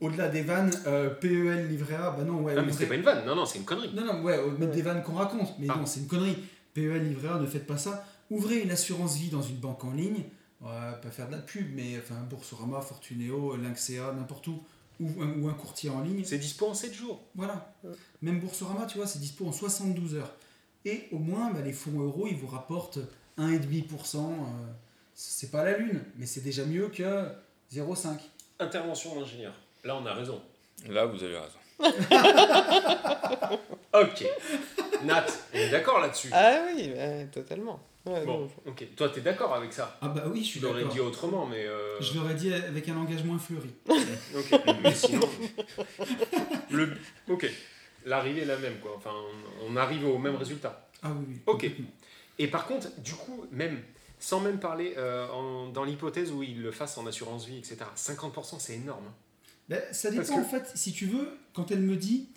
[0.00, 2.54] au-delà des vannes, euh, PEL, livret A, bah non, ouais.
[2.54, 3.92] non, mais ouvrez- c'était pas une vanne, non, non, c'est une connerie.
[3.94, 4.66] Non, non, ouais, mettre Ouais.
[4.76, 5.58] des vannes qu'on raconte.
[5.58, 5.76] Mais Ah.
[5.78, 6.36] non, c'est une connerie.
[6.74, 8.04] PEL, livret A, ne faites pas ça.
[8.30, 10.24] Ouvrez une assurance vie dans une banque en ligne.
[10.60, 10.68] Ouais,
[11.02, 14.62] pas faire de la pub, mais enfin, Boursorama, Fortuneo, Lynxea, n'importe où.
[15.00, 16.22] Ou un, ou un courtier en ligne.
[16.26, 17.22] C'est dispo en 7 jours.
[17.34, 17.74] Voilà.
[17.82, 17.90] Ouais.
[18.20, 20.34] Même Boursorama, tu vois, c'est dispo en 72 heures.
[20.84, 22.98] Et au moins, bah, les fonds euros, ils vous rapportent
[23.38, 24.18] 1,5%.
[24.32, 24.72] Euh,
[25.14, 27.26] c'est pas la lune, mais c'est déjà mieux que
[27.72, 28.18] 0,5.
[28.58, 29.54] Intervention d'ingénieur.
[29.84, 30.40] Là, on a raison.
[30.88, 31.58] Là, vous avez raison.
[33.92, 34.24] Ok.
[35.04, 36.30] Nat, on est d'accord là-dessus.
[36.32, 36.92] Ah oui,
[37.32, 37.80] totalement.
[38.06, 38.86] Ouais, Bon, non, ok.
[38.96, 39.98] Toi, t'es d'accord avec ça?
[40.00, 40.94] Ah bah oui, je suis l'aurais d'accord.
[40.94, 41.66] dit autrement, mais.
[41.66, 43.70] euh, Je l'aurais dit avec un langage moins fleuri.
[43.88, 45.28] Ok, mais sinon.
[46.70, 46.96] le...
[47.28, 47.50] Ok.
[48.06, 48.92] L'arrivée est la même, quoi.
[48.96, 49.10] Enfin,
[49.68, 50.88] on, arrive au même résultat.
[51.02, 51.36] Ah oui, oui.
[51.46, 51.68] Ok.
[52.38, 53.82] Et par contre, du coup, même,
[54.18, 57.78] sans même parler euh, en- dans l'hypothèse où il le fasse en assurance vie, etc.,
[57.96, 59.10] 50% c'est énorme.
[59.70, 62.28] Ben, ça dépend que- en fait, si tu veux, quand elle me dit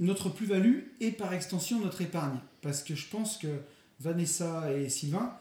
[0.00, 2.38] notre plus-value et par extension notre épargne.
[2.62, 3.46] Parce que je pense que
[4.00, 5.36] Vanessa et Sylvain,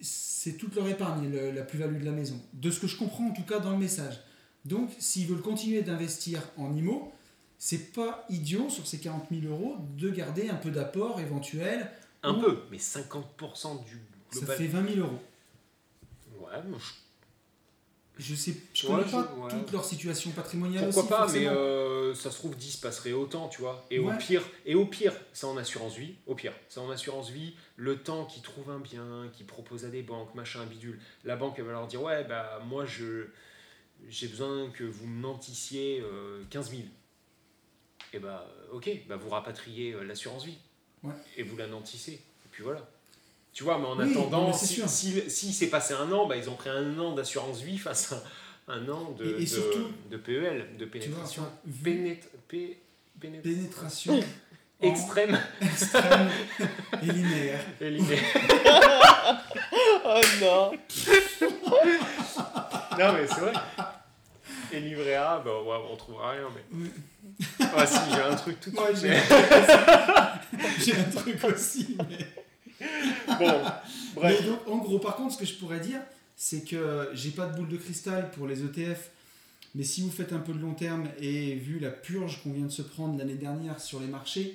[0.00, 2.38] c'est toute leur épargne, le- la plus-value de la maison.
[2.52, 4.20] De ce que je comprends en tout cas dans le message.
[4.66, 7.12] Donc, s'ils veulent continuer d'investir en IMO,
[7.58, 11.90] c'est pas idiot sur ces 40 000 euros de garder un peu d'apport éventuel.
[12.22, 13.98] Un Ou- peu, mais 50% du
[14.32, 14.56] Ça global.
[14.58, 15.20] fait 20 000 euros.
[16.40, 16.92] Ouais, moi, je-
[18.22, 19.48] Je sais, je Ouais, connais je- pas ouais.
[19.50, 23.48] toute leur situation patrimoniale Pourquoi aussi, pas, mais euh, ça se trouve 10 passerait autant,
[23.48, 23.82] tu vois.
[23.90, 26.14] Et au pire, et au pire, c'est en assurance vie.
[26.26, 27.54] Au pire, c'est en assurance vie.
[27.76, 31.00] Le temps qu'ils trouvent un bien, qu'ils proposent à des banques, machin, bidule.
[31.24, 33.26] La banque, elle va leur dire ouais, bah moi je
[34.08, 36.82] j'ai besoin que vous me nantissiez euh, 15 000.
[38.12, 40.58] Et bah ok, bah vous rapatriez euh, l'assurance vie.
[41.02, 41.14] Ouais.
[41.38, 42.12] Et vous la nantissez.
[42.12, 42.86] Et puis voilà.
[43.52, 44.88] Tu vois, mais en Oui, attendant, mais si, sûr.
[44.88, 48.12] si, si s'est passé un an, bah, ils ont pris un an d'assurance vie face
[48.68, 51.42] à un an de, Et- et de- surtout, de PEL, de vois, pénétration.
[51.42, 52.78] enfin, vu- Pénét- pé-
[53.20, 54.20] pénét- pénétration
[54.80, 56.30] extrême extrême
[57.02, 57.60] et linéaire.
[57.80, 58.22] et linéaire.
[60.02, 60.72] Oh non
[62.98, 63.52] Non, mais c'est vrai.
[64.72, 66.48] Et livret A, bah, ouais, on trouvera rien.
[66.54, 66.62] Mais...
[66.72, 66.90] Oui.
[67.76, 68.96] Ah, si, j'ai un truc tout de suite.
[69.02, 69.22] j'ai mais-
[70.78, 71.96] j'ai un truc aussi.
[72.08, 72.26] Mais...
[73.38, 73.60] Bon,
[74.16, 74.40] bref.
[74.40, 76.00] Mais donc, en gros, par contre, ce que je pourrais dire,
[76.36, 79.10] c'est que j'ai pas de boule de cristal pour les ETF.
[79.74, 82.66] Mais si vous faites un peu de long terme et vu la purge qu'on vient
[82.66, 84.54] de se prendre l'année dernière sur les marchés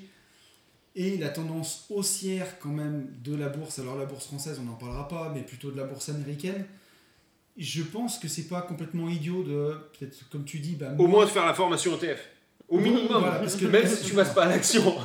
[0.97, 4.73] et la tendance haussière quand même de la bourse, alors la bourse française on n'en
[4.75, 6.65] parlera pas, mais plutôt de la bourse américaine,
[7.57, 11.23] je pense que c'est pas complètement idiot de, peut-être comme tu dis, bah, Au moins
[11.25, 12.19] de faire la formation ETF.
[12.67, 13.07] Au minimum.
[13.19, 14.95] Voilà, parce que- Même si tu passes pas à l'action.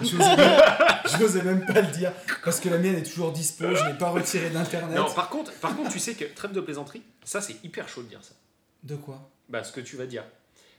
[1.05, 2.12] J'osais même, j'osais même pas le dire
[2.44, 4.96] parce que la mienne est toujours dispo, je l'ai pas retirée d'internet.
[4.96, 8.03] Non, par contre, par contre, tu sais que, trêve de plaisanterie, ça c'est hyper chaud
[8.03, 8.34] de dire ça.
[8.82, 9.30] De quoi?
[9.48, 10.24] Bah, ce que tu vas dire.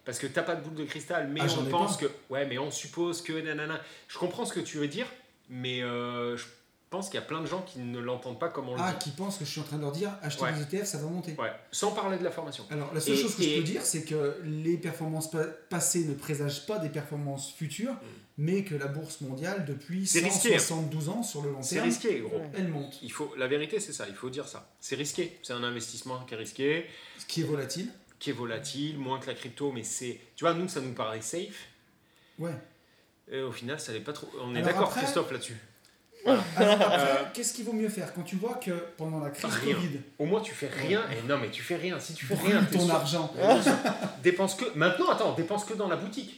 [0.05, 2.07] Parce que t'as pas de boule de cristal, mais Ah, on pense pas.
[2.07, 2.11] que.
[2.31, 3.33] Ouais, mais on suppose que.
[3.33, 3.79] Nanana.
[4.07, 5.05] Je comprends ce que tu veux dire,
[5.49, 6.45] mais euh, je
[6.91, 8.91] pense qu'il y a plein de gens qui ne l'entendent pas comme on le Ah,
[8.93, 9.05] dit.
[9.09, 10.51] qui pensent que je suis en train de leur dire acheter Ouais.
[10.53, 11.35] des ETF, ça va monter.
[11.39, 12.65] Ouais, sans parler de la formation.
[12.69, 15.45] Alors, la seule Et- chose que et- je peux dire, c'est que les performances pa-
[15.45, 17.95] passées ne présagent pas des performances futures,
[18.37, 20.05] mais que la bourse mondiale, depuis Mm.
[20.05, 20.49] C'est risqué.
[20.59, 22.37] 172 ans sur le long C'est terme, risqué, gros.
[22.37, 22.49] Ouais.
[22.55, 22.99] elle monte.
[23.01, 24.69] Il faut, la vérité, c'est ça, il faut dire ça.
[24.81, 25.39] C'est risqué.
[25.43, 26.85] C'est un investissement qui est risqué,
[27.17, 27.87] Ce qui est volatile.
[28.19, 30.19] qui est volatile, moins que la crypto, mais c'est.
[30.35, 31.67] Tu vois, nous, ça nous paraît safe.
[32.37, 32.51] Ouais.
[33.31, 34.27] Et au final, ça n'est pas trop.
[34.41, 35.55] On est d'accord, après- Christophe, là-dessus.
[36.25, 36.39] Alors
[36.81, 39.75] après, Euh, qu'est-ce qu'il vaut mieux faire quand tu vois que pendant la crise Rien.
[39.75, 41.01] Covid, Au moins, tu fais rien.
[41.11, 41.99] Et non, mais tu fais rien.
[41.99, 42.95] Si tu fais rien, t'es ton sûr.
[42.95, 43.33] argent
[44.23, 44.65] Dépense que.
[44.75, 46.37] Maintenant, attends, dépense que dans la boutique.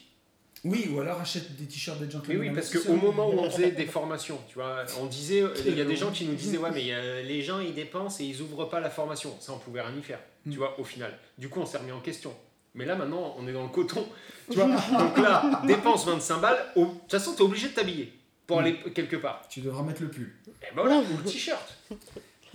[0.65, 3.49] Oui, ou alors achète des t-shirts des Mais gentlemen oui, parce qu'au moment où on
[3.49, 6.35] faisait des formations, tu vois, on disait, euh, il y a des gens qui nous
[6.35, 9.35] disaient, ouais, mais a- les gens ils dépensent et ils ouvrent pas la formation.
[9.41, 10.55] Ça, on pouvait rien y faire, tu Mm.
[10.55, 11.11] vois, au final.
[11.37, 12.33] Du coup, on s'est remis en question.
[12.75, 14.07] Mais là, maintenant, on est dans le coton.
[14.49, 16.65] Tu vois Donc là, dépense 25 balles.
[16.77, 18.13] au- De toute façon, tu es obligé de t'habiller
[18.47, 19.47] pour aller quelque part.
[19.49, 20.31] Tu devras mettre le pull.
[20.47, 21.77] Et ben voilà, ou le t-shirt.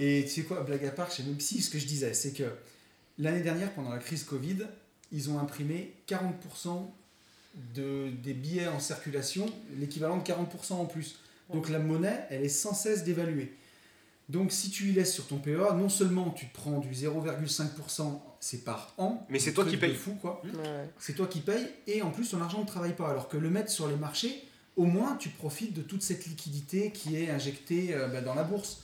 [0.00, 2.32] Et tu sais quoi, blague à part, chez même si ce que je disais, c'est
[2.32, 2.44] que
[3.18, 4.58] l'année dernière, pendant la crise Covid,
[5.10, 6.88] ils ont imprimé 40%
[7.74, 11.18] de, des billets en circulation, l'équivalent de 40% en plus.
[11.52, 13.52] Donc la monnaie, elle est sans cesse dévaluée.
[14.28, 18.20] Donc si tu y laisses sur ton PEA, non seulement tu te prends du 0,5%,
[18.40, 19.92] c'est par an, Mais c'est toi qui payes.
[19.92, 20.42] de fou quoi.
[20.44, 20.90] Ouais.
[20.98, 23.08] C'est toi qui payes et en plus ton argent ne travaille pas.
[23.08, 24.44] Alors que le mettre sur les marchés,
[24.78, 28.44] au moins tu profites de toute cette liquidité qui est injectée euh, bah, dans la
[28.44, 28.82] bourse.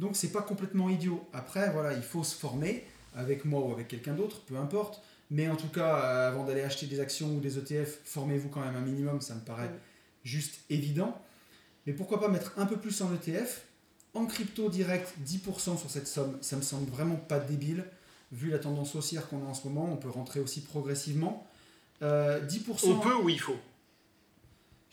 [0.00, 1.24] Donc c'est pas complètement idiot.
[1.32, 2.82] Après voilà, il faut se former
[3.14, 5.02] avec moi ou avec quelqu'un d'autre, peu importe.
[5.30, 8.60] Mais en tout cas, euh, avant d'aller acheter des actions ou des ETF, formez-vous quand
[8.60, 9.70] même un minimum, ça me paraît
[10.24, 11.16] juste évident.
[11.86, 13.62] Mais pourquoi pas mettre un peu plus en ETF
[14.14, 17.84] En crypto direct, 10% sur cette somme, ça me semble vraiment pas débile.
[18.32, 21.46] Vu la tendance haussière qu'on a en ce moment, on peut rentrer aussi progressivement.
[22.02, 22.90] Euh, 10%.
[22.90, 23.58] On peut ou il faut?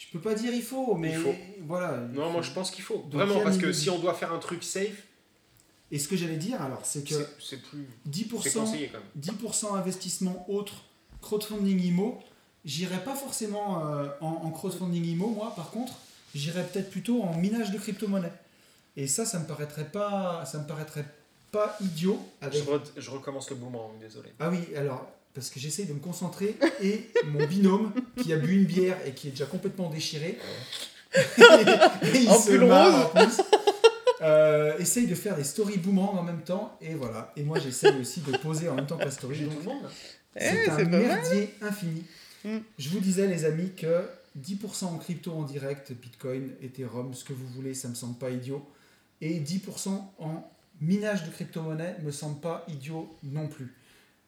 [0.03, 1.35] Je peux pas dire il faut, mais Il faut.
[1.61, 1.99] voilà.
[2.09, 2.31] il Non, faut.
[2.31, 2.97] moi je pense qu'il faut.
[3.09, 5.03] Donc, Vraiment, parce que si on doit faire un truc safe,
[5.91, 7.87] Et ce que j'allais dire alors, c'est que c'est plus.
[8.05, 9.37] C'est 10%, conseillé quand même.
[9.37, 10.85] 10% investissement autre,
[11.21, 12.19] crowdfunding IMO,
[12.65, 15.93] j'irais pas forcément euh, en, en crowdfunding IMO, moi par contre,
[16.33, 18.31] j'irais peut-être plutôt en minage de crypto-monnaie.
[18.97, 21.05] Et ça, ça me paraîtrait pas, ça me paraîtrait
[21.51, 22.19] pas idiot.
[22.41, 24.29] Je, re- je recommence le boomerang, désolé.
[24.39, 28.55] Ah oui, alors, parce que j'essaye de me concentrer et mon binôme qui a bu
[28.55, 30.38] une bière et qui est déjà complètement déchiré,
[31.15, 31.19] et
[32.15, 33.41] il En se pull marre en plus,
[34.21, 37.34] euh, essaye de faire des story boomerang en même temps et voilà.
[37.36, 39.41] Et moi j'essaye aussi de poser en même temps que la story.
[39.41, 39.89] Donc hein.
[40.36, 41.01] Eh, c'est un c'est mal.
[41.01, 42.05] merdier infini.
[42.45, 42.57] Mm.
[42.77, 44.05] Je vous disais les amis que
[44.39, 48.29] 10% en crypto en direct, Bitcoin, Ethereum, ce que vous voulez, ça me semble pas
[48.29, 48.65] idiot.
[49.19, 53.73] Et 10% en minage de crypto-monnaie me semble pas idiot non plus.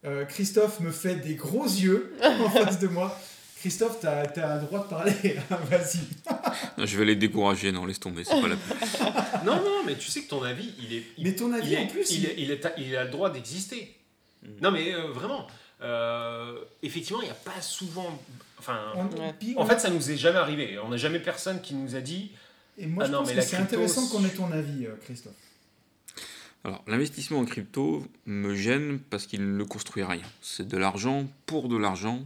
[0.06, 3.18] Euh, Christophe me fait des gros yeux en face de moi.
[3.60, 5.14] Christophe, tu as, le droit de parler.
[5.51, 6.86] hein, Vas-y.
[6.86, 9.14] Je vais les décourager, non, laisse tomber, c'est pas la peine.
[9.45, 11.04] Non, non, mais tu sais que ton avis, il est.
[11.18, 13.04] il- Mais ton avis il, est- en plus, il, il- est- il est- il a
[13.06, 13.95] le droit d'exister.
[14.41, 14.47] Mm.
[14.62, 15.47] Non, mais euh, vraiment,
[15.82, 18.20] euh, effectivement, il n'y a pas souvent.
[18.60, 19.34] Enfin, on- Ouais.
[19.39, 20.78] puis en fait, ça nous est jamais arrivé.
[20.84, 22.32] On n'a jamais personne qui nous a dit.
[22.78, 24.86] et moi ah je non, pense mais que la c'est intéressant qu'on ait ton avis,
[24.86, 25.34] euh, Christophe.
[26.66, 30.24] Alors, l'investissement en crypto me gêne parce qu'il ne construit rien.
[30.41, 32.24] C'est de l'argent pour de l'argent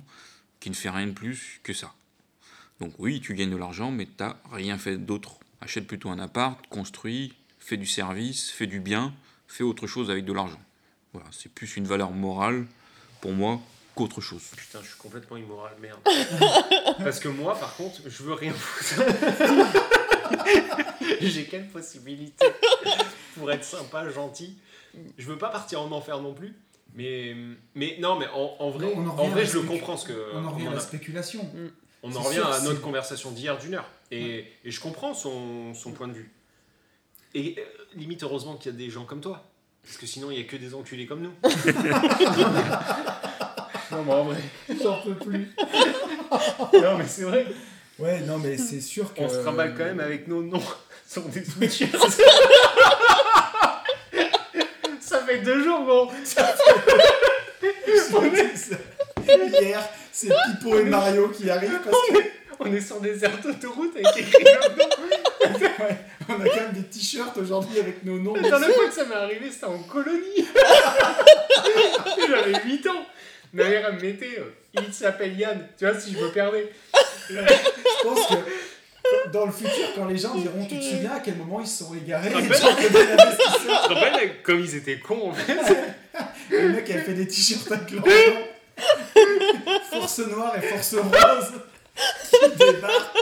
[0.60, 1.94] qui ne fait rien de plus que ça.
[2.80, 5.38] Donc oui, tu gagnes de l'argent, mais tu n'as rien fait d'autre.
[5.62, 9.12] Achète plutôt un appart, construis, fais du service, fais du bien,
[9.48, 10.62] fais autre chose avec de l'argent.
[11.14, 12.68] Voilà, c'est plus une valeur morale
[13.22, 13.60] pour moi
[13.96, 14.44] qu'autre chose.
[14.56, 16.00] Putain, je suis complètement immoral, merde.
[17.00, 19.02] Parce que moi, par contre, je veux rien foutre.
[21.22, 22.46] J'ai quelle possibilité?
[23.38, 24.58] Pour être sympa, gentil
[25.18, 26.54] Je veux pas partir en enfer non plus.
[26.94, 27.36] Mais,
[27.76, 30.32] mais non, mais en, en vrai, Non, on en vrai je le comprends ce que.
[30.34, 31.48] On en revient on à la spéculation.
[32.04, 33.90] On C'est en revient à notre conversation d'hier d'une heure.
[34.12, 36.32] Et, et je comprends son, son point de vue.
[37.34, 37.62] Et euh,
[37.96, 39.44] limite, heureusement qu'il y a des gens comme toi.
[39.84, 41.34] Parce que sinon, il n'y a que des enculés comme nous.
[43.92, 44.42] non, mais en vrai.
[44.82, 45.54] J'en peux plus.
[46.74, 47.48] Non, mais c'est vrai.
[48.00, 49.22] Ouais, non, mais c'est sûr que.
[49.22, 50.62] On se trimballe quand même avec nos noms
[51.08, 51.96] sur des sweatshirts.
[55.28, 56.10] Fait deux jours, bon.
[59.28, 62.18] Hier, c'est Pipo et Mario qui arrivent parce que
[62.60, 65.98] On est sur des aires d'autoroute avec écrit ouais,
[66.30, 68.36] on a quand même des t-shirts aujourd'hui avec nos noms.
[68.36, 70.48] La dernière fois que ça m'est arrivé, c'était en colonie.
[72.30, 73.06] J'avais 8 ans.
[73.52, 75.68] Ma mère, elle me mettait, euh, il s'appelle Yann.
[75.78, 76.72] Tu vois, si je me perdais.
[77.30, 78.36] Je pense que
[79.34, 81.84] dans le futur, quand les gens diront Tu te souviens à quel moment ils se
[81.84, 85.30] sont égarés Ah les gens qui étaient investisseurs, Tu te rappelles, comme ils étaient cons,
[85.30, 85.58] en fait.
[86.50, 88.12] Le mec avait fait des t-shirts avec leur nom.
[89.92, 91.52] Force noire et force rose
[92.30, 93.18] qui débarquent.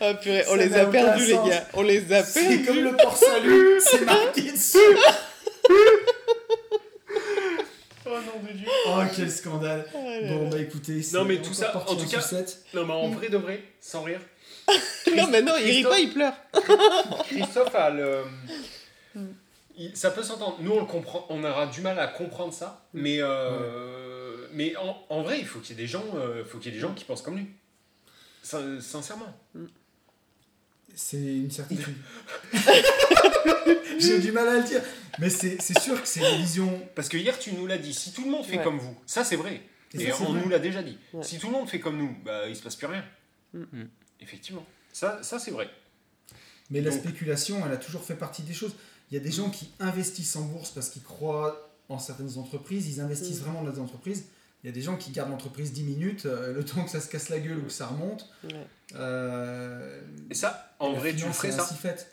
[0.00, 2.64] Ah purée, on Ça les a perdus les gars, on les a C'est perdus.
[2.66, 4.78] comme le port salut, c'est marqué dessus.
[8.06, 8.66] Oh non de Dieu.
[8.86, 9.86] Oh, quel scandale.
[9.94, 12.20] Oh là Bon, bah écoutez, c'est Non, mais tout ça, en tout cas-.
[12.74, 14.20] Non, mais en vrai de vrai, sans rire.
[15.16, 16.34] Non, mais non, il rit pas, il pleure.
[17.24, 18.22] Christophe a le.
[19.76, 20.58] il- ça peut s'entendre.
[20.60, 21.26] Nous, on le comprend.
[21.30, 22.84] On aura du mal à comprendre ça.
[22.94, 26.58] Mais, euh, mais en, en vrai, il faut qu'il y ait des gens, euh, faut
[26.58, 27.46] qu'il y ait des gens qui pensent comme lui.
[28.42, 29.34] Sin- Sincèrement.
[30.94, 31.94] C'est une certitude.
[33.98, 34.80] J'ai du mal à le dire.
[35.18, 36.82] Mais c'est c'est sûr que c'est une vision.
[36.94, 37.94] Parce que hier, tu nous l'as dit.
[37.94, 38.64] Si tout le monde fait Ouais.
[38.64, 39.62] comme vous, ça c'est vrai.
[39.94, 40.40] Et Et ça, c'est on vrai.
[40.42, 40.98] nous l'a déjà dit.
[41.12, 41.22] Ouais.
[41.22, 43.04] Si tout le monde fait comme nous, bah, il se passe plus rien.
[43.54, 43.84] Mm.
[44.20, 44.64] Effectivement.
[44.92, 45.68] Ça, ça c'est vrai.
[46.70, 48.74] Mais la spéculation, elle a toujours fait partie des choses.
[49.10, 52.86] Il y a des gens qui investissent en bourse parce qu'ils croient en certaines entreprises,
[52.88, 53.44] ils investissent Mm.
[53.44, 54.24] vraiment dans des entreprises
[54.64, 57.00] Il y a des gens qui gardent l'entreprise 10 minutes, euh, le temps que ça
[57.00, 58.28] se casse la gueule ou que ça remonte.
[58.42, 58.66] Ouais.
[58.96, 60.00] Euh,
[60.30, 61.68] Et ça, en vrai, tu ferais ça.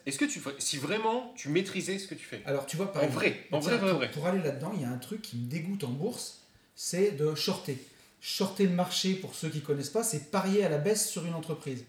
[0.05, 2.91] Est-ce que tu ferais Si vraiment tu maîtrisais ce que tu fais Alors tu vois,
[2.93, 4.11] par En exemple, vrai, en vrai, vrai, pour- vrai.
[4.11, 6.41] Pour aller là-dedans, il y a un truc qui me dégoûte en bourse,
[6.75, 7.83] c'est de shorter.
[8.21, 11.33] Shorter le marché, pour ceux qui connaissent pas, c'est parier à la baisse sur une
[11.33, 11.83] entreprise.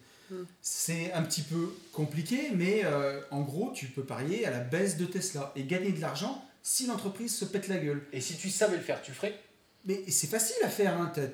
[0.62, 4.97] C'est un petit peu compliqué, mais euh, en gros, tu peux parier à la baisse
[4.97, 8.03] de Tesla et gagner de l'argent si l'entreprise se pète la gueule.
[8.12, 9.39] Et si tu savais le faire, tu le ferais?
[9.85, 11.12] Mais c'est facile à faire, hein.
[11.14, 11.27] t'as,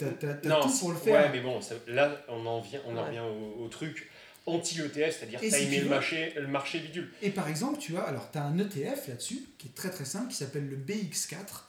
[0.61, 1.23] tout si- pour le faire.
[1.25, 3.07] Ouais, mais bon, ça- là, on en, vient, on en Ouais.
[3.09, 4.11] revient au, au truc
[4.45, 7.11] anti-ETF, c'est-à-dire si timer tu le marché, le marché bidule.
[7.23, 10.29] Et par exemple, tu vois, alors as un ETF là-dessus qui est très très simple
[10.29, 11.65] qui s'appelle le BX4.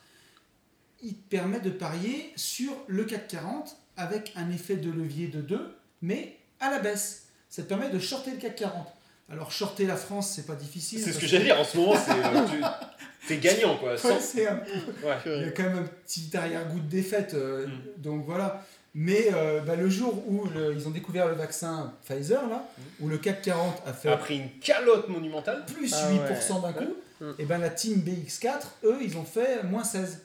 [1.04, 5.42] Il te permet de parier sur le CAC 40 avec un effet de levier de
[5.42, 7.26] 2, mais à la baisse.
[7.50, 8.88] Ça te permet de shorter le CAC 40.
[9.32, 11.00] Alors, shorter la France, c'est pas difficile.
[11.02, 13.92] C'est ce que j'allais dire en ce moment, c'est euh, gagnant quoi.
[13.92, 14.58] Ouais, Sans- c'est un-
[15.04, 15.18] ouais.
[15.26, 17.34] Il y a quand même un petit arrière-goût de défaite.
[17.34, 18.02] euh, Mm.
[18.02, 18.66] Donc voilà.
[18.96, 22.68] Mais euh, bah, le jour où le- ils ont découvert le vaccin Pfizer, là,
[23.00, 25.66] où le CAC 40 a fait A pris une calotte monumentale.
[25.66, 27.32] plus Ah 8% d'un coup, Mm.
[27.40, 30.22] et ben la team BX4, eux, ils ont fait moins 16.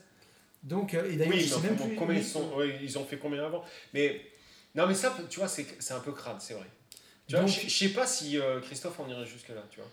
[0.65, 1.97] Donc, euh, et d'ailleurs, Oui, je mais sais même enfin, plus.
[1.97, 3.63] combien ils, sont, ouais, ils ont fait combien avant?
[3.95, 4.21] Mais
[4.75, 6.67] non, mais ça, tu vois, c'est c'est un peu crade, c'est vrai.
[7.27, 9.89] Tu vois, je je sais pas si euh, Christophe en irait jusque là, tu vois.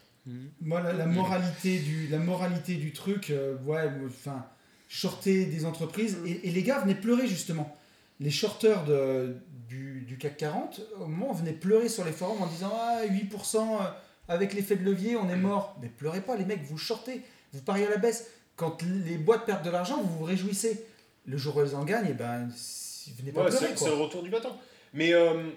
[0.62, 4.44] Moi, la, la moralité du, la moralité du truc, euh, ouais, enfin,
[4.88, 6.18] shorter des entreprises.
[6.18, 6.28] Mm.
[6.28, 7.78] Et, et les gars venaient pleurer justement.
[8.20, 9.36] Les shorteurs de,
[9.68, 13.58] du, du CAC 40, au moment, venaient pleurer sur les forums en disant Ah, 8%
[13.58, 13.86] euh,
[14.28, 15.78] avec l'effet de levier, on est mort.
[15.82, 17.22] Mais pleurez pas, les mecs, vous shortez,
[17.54, 18.28] vous pariez à la baisse.
[18.56, 20.86] Quand les boîtes perdent de l'argent, vous vous réjouissez.
[21.26, 23.76] Le jour où elles en gagnent, et ben, si- venez pas Ouais, pleurer.
[23.76, 24.56] c'est le retour du bâton.
[24.93, 25.49] Mais euh,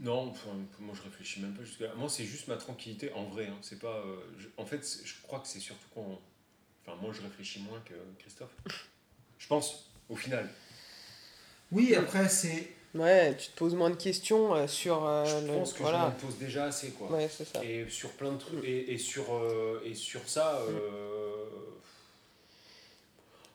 [0.00, 0.50] non, enfin,
[0.80, 1.92] moi je réfléchis même pas jusque là.
[1.96, 3.46] Moi, c'est juste ma tranquillité en vrai.
[3.46, 3.58] hein.
[3.62, 3.96] C'est pas.
[4.06, 6.20] euh, je- en fait, je crois que c'est surtout quand.
[6.86, 8.54] Enfin, moi, je réfléchis moins que Christophe.
[9.38, 10.48] Je pense, au final.
[11.72, 12.72] Oui, après, c'est.
[12.94, 15.82] Ouais, tu te poses moins de questions euh, sur euh, je le- pense que je
[15.82, 16.06] voilà.
[16.08, 17.10] me pose déjà assez, quoi.
[17.12, 17.62] Ouais, c'est ça.
[17.62, 18.64] Et sur plein de trucs.
[18.64, 20.62] Et, et sur, euh, et sur ça.
[20.66, 20.74] Mm.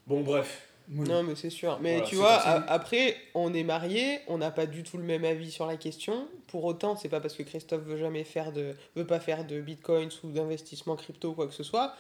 [0.06, 0.68] Bon, bref.
[0.92, 1.08] Oui.
[1.08, 1.80] Non, mais c'est sûr.
[1.82, 2.36] Mais Voilà, tu vois,
[2.68, 6.28] après, on est mariés, on n'a pas du tout le même avis sur la question.
[6.48, 9.62] Pour autant, c'est pas parce que Christophe veut jamais faire de, veut pas faire de
[9.62, 11.96] bitcoins ou d'investissement crypto ou quoi que ce soit,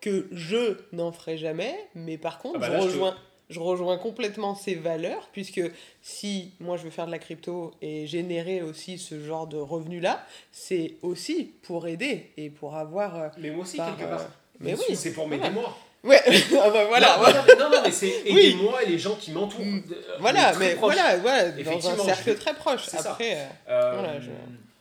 [0.00, 1.74] que je n'en ferai jamais.
[1.94, 3.16] Mais par contre, Ah bah je là, je te- rejoins.
[3.50, 5.60] Je rejoins complètement ses valeurs, puisque
[6.00, 10.24] si moi je veux faire de la crypto et générer aussi ce genre de revenus-là,
[10.52, 13.16] c'est aussi pour aider et pour avoir.
[13.16, 14.20] euh, Mais moi aussi, par, quelque part.
[14.22, 14.24] euh,
[14.60, 15.76] mais Bien oui, C'est pour m'aider moi.
[16.04, 16.20] Ouais,
[16.62, 17.38] ah bah voilà, non, voilà.
[17.38, 18.38] non, mais- non, non, mais c'est Oui.
[18.54, 19.64] aidez-moi et les gens qui m'entourent.
[19.64, 19.82] Mm.
[19.90, 20.94] Euh, Voilà, mais proches.
[20.94, 22.88] voilà, voilà, dans un Effectivement, cercle très proche.
[22.94, 24.30] Après, euh, Euh, Voilà, je-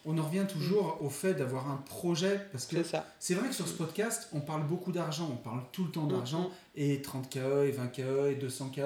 [0.04, 2.78] On en revient toujours au fait d'avoir un projet, parce que
[3.20, 6.08] c'est vrai que sur ce podcast, on parle beaucoup d'argent, on parle tout le temps
[6.08, 8.82] d'argent, et 30 KE, et 20 KE, et 200 KE.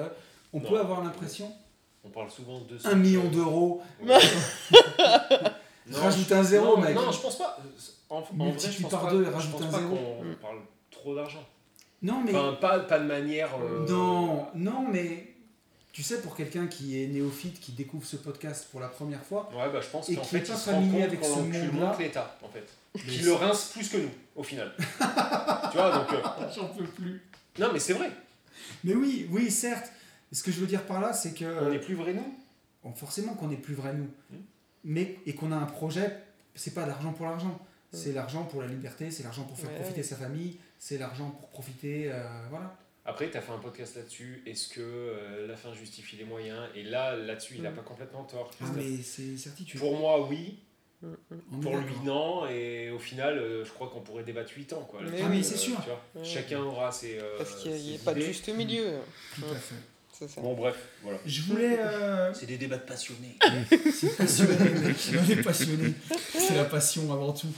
[0.52, 0.68] On Non.
[0.68, 1.50] peut avoir l'impression,
[2.04, 4.14] On parle souvent de 1 million d'euros, Ouais.
[5.90, 6.94] Rajoute un zéro, non, mec.
[6.94, 7.58] Non, je pense pas.
[8.10, 9.94] En, en vrai, je Multiplie pense par pas, deux rajoute un zéro.
[10.22, 10.34] Mm.
[10.42, 10.58] parle
[10.90, 11.44] trop d'argent.
[12.02, 12.34] Non, mais.
[12.34, 13.50] Enfin, pas, pas de manière.
[13.60, 15.32] euh, Non, non, mais.
[15.92, 19.48] Tu sais, pour quelqu'un qui est néophyte, qui découvre ce podcast pour la première fois,
[19.54, 21.08] Ouais, bah je pense Et qu'en qui fait, est il pas se rend familier compte
[21.08, 21.94] avec ce monde-là.
[21.96, 22.66] que l'État, en fait.
[22.94, 24.74] mais Qui le rince plus que nous, au final.
[24.78, 26.12] tu vois, donc.
[26.12, 27.22] euh, j'en peux plus.
[27.58, 28.10] Non, mais c'est vrai.
[28.84, 29.90] Mais oui, oui, certes.
[30.32, 31.44] Ce que je veux dire par là, c'est que.
[31.64, 32.34] On n'est plus vrai, nous?
[32.84, 34.04] Bon, forcément qu'on n'est plus vrai nous.
[34.30, 34.36] Mm.
[34.84, 36.14] Mais, et qu'on a un projet,
[36.54, 37.58] c'est pas l'argent pour l'argent.
[37.92, 40.06] C'est l'argent pour la liberté, c'est l'argent pour faire Ouais, profiter ouais.
[40.06, 42.10] sa famille, c'est l'argent pour profiter.
[42.12, 42.76] euh, voilà.
[43.04, 44.42] Après, tu as fait un podcast là-dessus.
[44.46, 46.68] Est-ce que euh, la fin justifie les moyens?
[46.74, 47.74] Et là, là-dessus, il n'a Mm.
[47.76, 48.50] pas complètement tort.
[48.60, 49.78] Ah, mais c'est certitude.
[49.78, 50.58] Pour moi, oui.
[51.02, 51.12] Mm,
[51.52, 51.60] mm.
[51.60, 52.48] Pour lui, non.
[52.48, 54.82] Et au final, euh, je crois qu'on pourrait débattre 8 ans.
[54.90, 55.76] Quoi, Mais Ah, mais euh, c'est sûr.
[55.82, 56.02] tu vois.
[56.16, 56.24] Ouais.
[56.24, 57.18] Chacun aura ses.
[57.20, 58.98] euh, Parce qu'il n'y a, ses pas de juste milieu.
[59.36, 59.74] Tout à fait.
[60.18, 60.40] Ça.
[60.40, 61.18] Bon, bref, voilà.
[61.26, 61.76] Je voulais.
[61.78, 63.36] euh, C'est des débats de passionnés.
[63.92, 64.96] C'est passionné, mec.
[65.12, 65.92] On est passionné.
[66.32, 67.48] C'est la passion avant tout.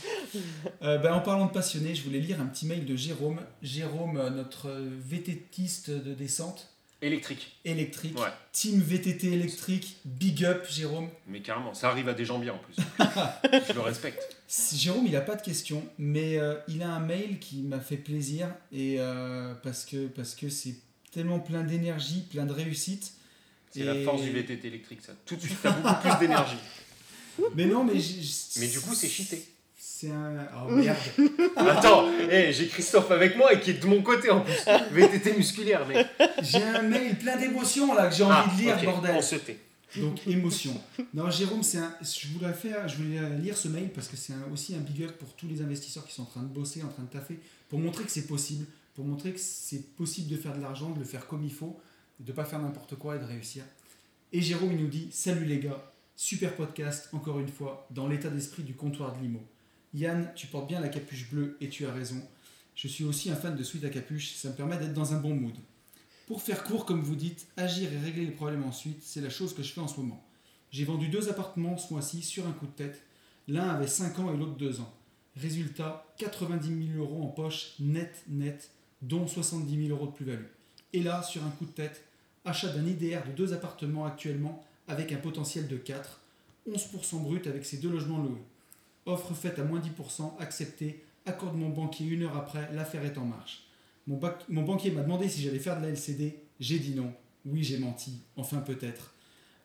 [0.82, 3.40] Euh, ben, en parlant de passionné, je voulais lire un petit mail de Jérôme.
[3.62, 6.68] Jérôme, euh, notre VTTiste de descente
[7.00, 7.56] Électrique.
[7.64, 8.18] électrique.
[8.18, 8.26] Ouais.
[8.50, 9.98] Team VTT électrique.
[10.04, 11.08] Big up, Jérôme.
[11.28, 12.74] Mais carrément, ça arrive à des gens bien en plus.
[13.68, 14.36] je le respecte.
[14.74, 17.98] Jérôme, il n'a pas de questions, mais euh, il a un mail qui m'a fait
[17.98, 20.74] plaisir et euh, parce que parce que c'est
[21.12, 23.12] tellement plein d'énergie, plein de réussite.
[23.70, 25.12] C'est la force du VTT électrique, ça.
[25.26, 26.56] Tout de suite, t'as beaucoup plus d'énergie.
[27.54, 27.94] Mais non, mais
[28.58, 29.46] Mais du coup, c'est cheaté.
[29.78, 30.48] C'est un.
[30.66, 30.96] Oh merde.
[31.56, 34.54] Attends, hey, j'ai Christophe avec moi et qui est de mon côté en plus.
[34.90, 36.04] VTT musculaire, mec.
[36.42, 39.14] J'ai un mail plein d'émotions là que j'ai envie Ah, de lire, ok, bordel.
[39.16, 39.58] On se tait.
[39.96, 40.80] Donc émotion.
[41.14, 44.32] Non, Jérôme, c'est un, je voulais faire, je voulais lire ce mail parce que c'est
[44.32, 46.82] un- aussi un big up pour tous les investisseurs qui sont en train de bosser,
[46.82, 47.38] en train de taffer,
[47.68, 48.66] pour montrer que c'est possible,
[48.98, 51.78] pour montrer que c'est possible de faire de l'argent, de le faire comme il faut.
[52.18, 53.62] de pas faire n'importe quoi et de réussir.
[54.32, 58.28] Et Jérôme, il nous dit Salut les gars, super podcast, encore une fois, dans l'état
[58.28, 59.40] d'esprit du comptoir de Limo.
[59.94, 62.20] Yann, tu portes bien la capuche bleue et tu as raison.
[62.74, 65.20] Je suis aussi un fan de Sweet à capuche, ça me permet d'être dans un
[65.20, 65.54] bon mood.
[66.26, 69.54] Pour faire court, comme vous dites, agir et régler les problèmes ensuite, c'est la chose
[69.54, 70.26] que je fais en ce moment.
[70.72, 73.00] J'ai vendu deux appartements ce mois-ci sur un coup de tête.
[73.46, 74.92] L'un avait 5 ans et l'autre 2 ans.
[75.36, 78.72] Résultat, 90 000 euros en poche, net, net,
[79.02, 80.46] dont 70 000 euros de plus-value.
[80.92, 82.04] Et là, sur un coup de tête,
[82.44, 86.20] achat d'un IDR de deux appartements actuellement avec un potentiel de 4,
[86.68, 88.42] 11% brut avec ces deux logements loués.
[89.06, 93.24] Offre faite à moins 10%, acceptée, accord mon banquier une heure après, l'affaire est en
[93.24, 93.64] marche.
[94.06, 97.12] Mon banquier m'a demandé si j'allais faire de la LCD, j'ai dit non.
[97.44, 99.14] Oui, j'ai menti, enfin peut-être.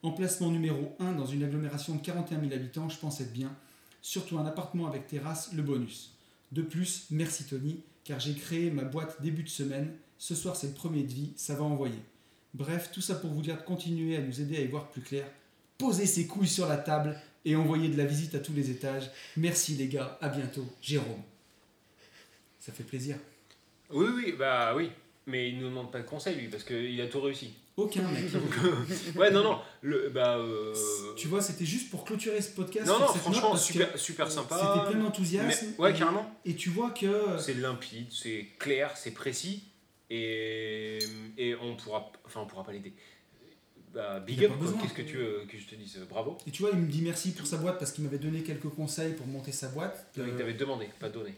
[0.02, 3.54] Emplacement numéro 1 dans une agglomération de 41 000 habitants, je pense être bien.
[4.02, 6.14] Surtout un appartement avec terrasse, le bonus.
[6.52, 9.92] De plus, merci Tony, car j'ai créé ma boîte début de semaine.
[10.18, 11.98] Ce soir, c'est le premier de vie, ça va envoyer.
[12.52, 15.02] Bref, tout ça pour vous dire de continuer à nous aider à y voir plus
[15.02, 15.26] clair.
[15.76, 19.10] Posez ses couilles sur la table et envoyer de la visite à tous les étages.
[19.36, 20.66] Merci les gars, à bientôt.
[20.80, 21.22] Jérôme.
[22.60, 23.16] Ça fait plaisir.
[23.90, 24.90] Oui, oui, bah oui.
[25.26, 27.54] Mais il nous demande pas de conseil, lui, parce qu'il a tout réussi.
[27.76, 28.24] Aucun mec.
[29.16, 29.58] Ouais, non, non.
[29.82, 30.72] Le, bah, euh,
[31.16, 32.86] Tu vois, c'était juste pour clôturer ce podcast.
[32.86, 34.56] Non, sur non, cette franchement, super, super sympa.
[34.58, 35.66] C'était plein d'enthousiasme.
[35.78, 36.30] Mais- Ouais, Et- carrément.
[36.44, 37.36] Et tu vois que.
[37.38, 39.64] C'est limpide, c'est clair, c'est précis.
[40.10, 40.98] Et,
[41.38, 42.92] et on pourra, enfin, on pourra pas l'aider.
[43.92, 44.52] Bah, big up.
[44.80, 45.98] Qu'est-ce que tu veux que je te dise?
[46.08, 46.36] Bravo.
[46.46, 48.68] Et tu vois, il me dit merci pour sa boîte parce qu'il m'avait donné quelques
[48.68, 50.06] conseils pour monter sa boîte.
[50.16, 51.34] Il Euh, t'avait demandé, pas donné.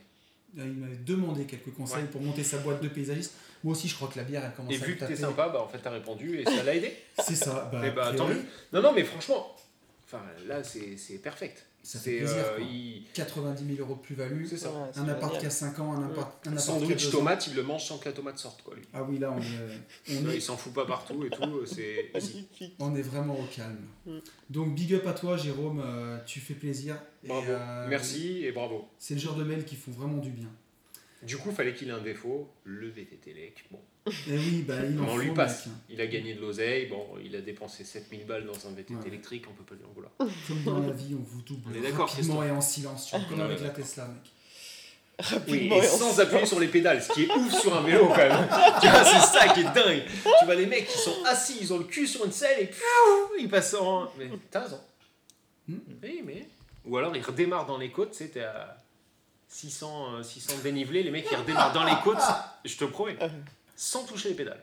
[0.54, 2.08] Il m'avait demandé quelques conseils Ouais.
[2.10, 3.34] pour monter sa boîte de paysagiste.
[3.64, 5.16] Moi aussi, je crois que la bière, elle commence Et à vu me que t'es
[5.16, 6.94] sympa, bah en fait t'as répondu et ça l'a aidé.
[7.18, 7.68] C'est ça.
[7.72, 8.42] Bah, Eh bah, tant mieux.
[8.72, 9.54] Non, non, mais franchement,
[10.46, 11.66] là c'est c'est perfect.
[11.86, 12.36] Ça fait C'est plaisir.
[12.38, 12.64] euh, quoi.
[12.68, 14.44] il- 90 000 euros de plus-value.
[14.46, 14.70] C'est ça.
[14.70, 17.10] Ouais, c'est Un appart qui a 5 ans, un appart, un appart qui a Sandwich
[17.10, 18.82] tomate, il le mange sans que la tomate sorte quoi lui.
[18.92, 22.10] Ah oui, là, on est, on est, il s'en fout pas partout et tout, c'est
[22.16, 22.34] easy.
[22.58, 22.74] Magnifique.
[22.80, 23.86] on est vraiment au calme.
[24.06, 24.18] Mm.
[24.50, 25.80] Donc, big up à toi, Jérôme.
[25.84, 26.96] euh, tu fais plaisir.
[27.22, 28.88] Et, Bravo, euh, merci et bravo.
[28.98, 30.48] C'est le genre de mails qui font vraiment du bien.
[31.22, 33.64] Du coup, fallait qu'il ait un défaut, le VTT Lec.
[33.70, 35.66] Bon, Et oui, bah, il en on lui passe.
[35.66, 35.74] mec.
[35.90, 39.08] Il a gagné de l'oseille, bon, il a dépensé 7000 balles dans un VTT Ouais.
[39.08, 40.12] électrique, on peut pas lui en vouloir.
[40.46, 41.62] Comme dans la vie, on vous double.
[41.72, 43.06] On est d'accord, rapidement et en silence.
[43.06, 44.16] Tu vois, comme Ouais, avec la Tesla, mec.
[45.18, 45.24] Oui,
[45.68, 48.16] Rapidement et sans appuyer sur les pédales, ce qui est ouf sur un vélo quand
[48.18, 48.48] même.
[48.82, 50.02] tu vois, c'est ça qui est dingue.
[50.38, 52.70] Tu vois les mecs qui sont assis, ils ont le cul sur une selle et
[53.40, 54.10] ils passent en.
[54.18, 54.80] Mais t'as raison.
[55.66, 55.78] Hmm.
[56.02, 56.46] Oui, mais.
[56.84, 58.76] Ou alors ils redémarrent dans les côtes, tu sais, t'es à
[59.48, 62.22] 600, euh, 600 de dénivelé, les mecs ils redémarrent dans les côtes,
[62.64, 63.16] je te promets,
[63.76, 64.62] sans toucher les pédales.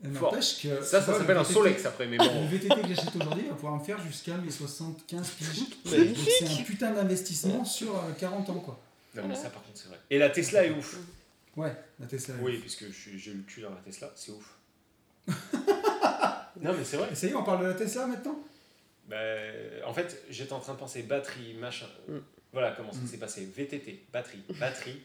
[0.00, 0.80] N'empêche que.
[0.82, 2.46] Ça, ça s'appelle le un Solex après, mais Le bon.
[2.46, 5.64] VTT que j'achète aujourd'hui va pouvoir me faire jusqu'à mes 75 piges.
[5.84, 8.80] C'est un putain d'investissement sur euh, 40 ans, quoi.
[9.16, 9.98] Non, mais ça par contre, c'est vrai.
[10.10, 10.96] Et la Tesla est ouf.
[11.56, 12.34] Ouais, la Tesla.
[12.40, 14.54] Oui, puisque je suis- j'ai eu le cul dans la Tesla, c'est ouf.
[16.60, 17.08] non, mais c'est vrai.
[17.10, 18.38] Et ça y est, on parle de la Tesla maintenant
[19.08, 19.16] Bah,
[19.86, 21.86] en fait, j'étais en train de penser batterie, machin.
[22.08, 22.18] Mm.
[22.52, 23.06] Voilà comment ça Mm.
[23.08, 23.48] s'est passé.
[23.56, 25.02] VTT, batterie, batterie.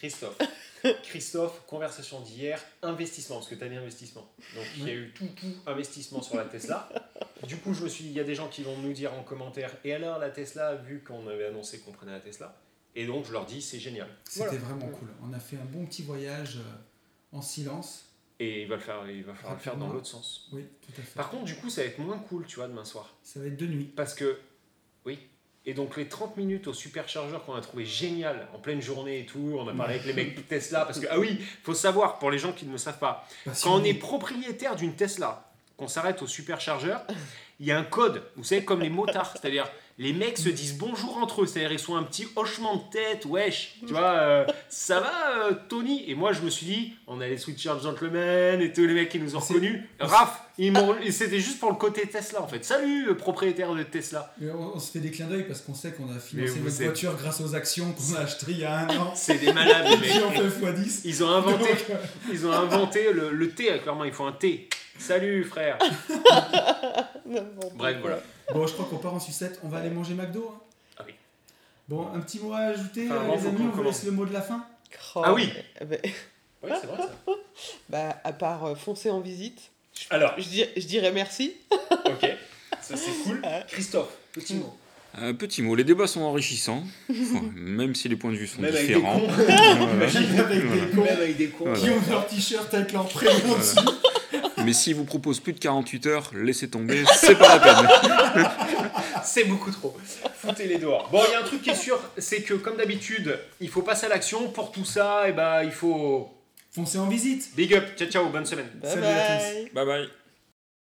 [0.00, 0.38] Christophe.
[1.04, 4.26] Christophe, conversation d'hier, investissement, parce que tu as dit investissement.
[4.56, 6.88] Donc il y a eu tout, tout investissement sur la Tesla.
[7.46, 9.12] Du coup, je me suis dit, il y a des gens qui vont nous dire
[9.12, 12.58] en commentaire, et alors la Tesla, vu qu'on avait annoncé qu'on prenait la Tesla?
[12.96, 14.08] Et donc je leur dis, c'est génial.
[14.24, 14.58] C'était Voilà.
[14.64, 15.08] vraiment cool.
[15.22, 18.06] On a fait un bon petit voyage euh, en silence.
[18.42, 20.48] Et il va, le faire, il va falloir le faire dans l'autre sens.
[20.50, 21.14] Oui, tout à fait.
[21.14, 23.14] Par contre, du coup, ça va être moins cool, tu vois, demain soir.
[23.22, 23.84] Ça va être de nuit.
[23.84, 24.38] Parce que,
[25.04, 25.18] oui.
[25.66, 29.26] Et donc, les 30 minutes au superchargeur qu'on a trouvé génial en pleine journée et
[29.26, 30.86] tout, on a parlé avec les mecs de Tesla.
[30.86, 33.28] Parce que, ah oui, faut savoir, pour les gens qui ne le savent pas,
[33.62, 37.02] quand on est propriétaire d'une Tesla, qu'on s'arrête au superchargeur,
[37.58, 39.32] il y a un code, vous savez, comme les motards.
[39.32, 39.70] C'est-à-dire,
[40.02, 41.46] les mecs se disent bonjour entre eux.
[41.46, 43.74] C'est-à-dire, ils sont un petit hochement de tête, wesh.
[43.86, 46.04] Tu vois, euh, ça va, euh, Tony?
[46.08, 49.10] Et moi, je me suis dit, on a les Switcher Gentlemen et tous les mecs
[49.10, 49.80] qui nous ont reconnus.
[50.00, 52.64] Raph, ils m'ont- c'était juste pour le côté Tesla, en fait.
[52.64, 54.34] Salut, euh, propriétaire de Tesla.
[54.42, 57.14] On, on se fait des clins d'œil parce qu'on sait qu'on a financé êtes- voiture
[57.16, 59.12] grâce aux actions qu'on a achetées il y a un an.
[59.14, 60.10] C'est des malades, les mecs.
[60.32, 61.00] fait x10.
[61.04, 61.98] Ils ont inventé, Donc,
[62.32, 64.68] ils ont inventé le, le thé, clairement, il faut un thé.
[64.98, 65.76] Salut, frère.
[67.26, 67.44] Bref,
[67.76, 67.92] quoi.
[68.00, 68.22] voilà.
[68.54, 69.60] Bon, je crois qu'on part en sucette.
[69.64, 70.52] On va aller manger McDo.
[70.54, 70.60] hein.
[70.98, 71.14] Ah oui.
[71.88, 73.56] Bon, un petit mot à ajouter, Enfin, euh, avant, les faut amis.
[73.58, 73.94] qu'on On vous commence.
[73.94, 74.64] laisse le mot de la fin.
[75.14, 75.48] Oh, Ah oui.
[75.80, 75.98] eh ben,
[76.62, 77.10] Oui, c'est vrai ça.
[77.88, 79.60] bah, à part euh, foncer en visite,
[80.10, 81.54] Alors, je, dir- je dirais merci.
[81.90, 82.28] ok,
[82.80, 83.40] ça c'est cool.
[83.68, 84.76] Christophe, petit mot.
[85.18, 88.60] Un petit mot, les débats sont enrichissants, Enfin, même si les points de vue sont
[88.62, 89.18] Même avec des différents.
[89.18, 89.26] cons.
[89.28, 89.72] Voilà.
[89.94, 90.84] Imagine, Avec Voilà.
[90.86, 91.64] des cons même avec des cons.
[91.64, 91.78] Voilà.
[91.80, 93.58] qui ont leur t-shirt avec leur prénom Voilà.
[93.60, 93.76] dessus.
[94.64, 97.88] Mais s'ils vous proposent plus de 48 heures, laissez tomber, c'est pas la peine.
[99.24, 99.96] C'est beaucoup trop.
[100.36, 101.08] Foutez les dehors.
[101.10, 103.82] Bon, il y a un truc qui est sûr, c'est que comme d'habitude, il faut
[103.82, 104.48] passer à l'action.
[104.48, 106.32] Pour tout ça, et ben, il faut
[106.72, 107.50] foncez en visite.
[107.54, 108.70] Big up, ciao ciao, bonne semaine.
[108.80, 109.54] Bye Salut à tous.
[109.54, 109.70] bye.
[109.74, 110.19] Bye bye.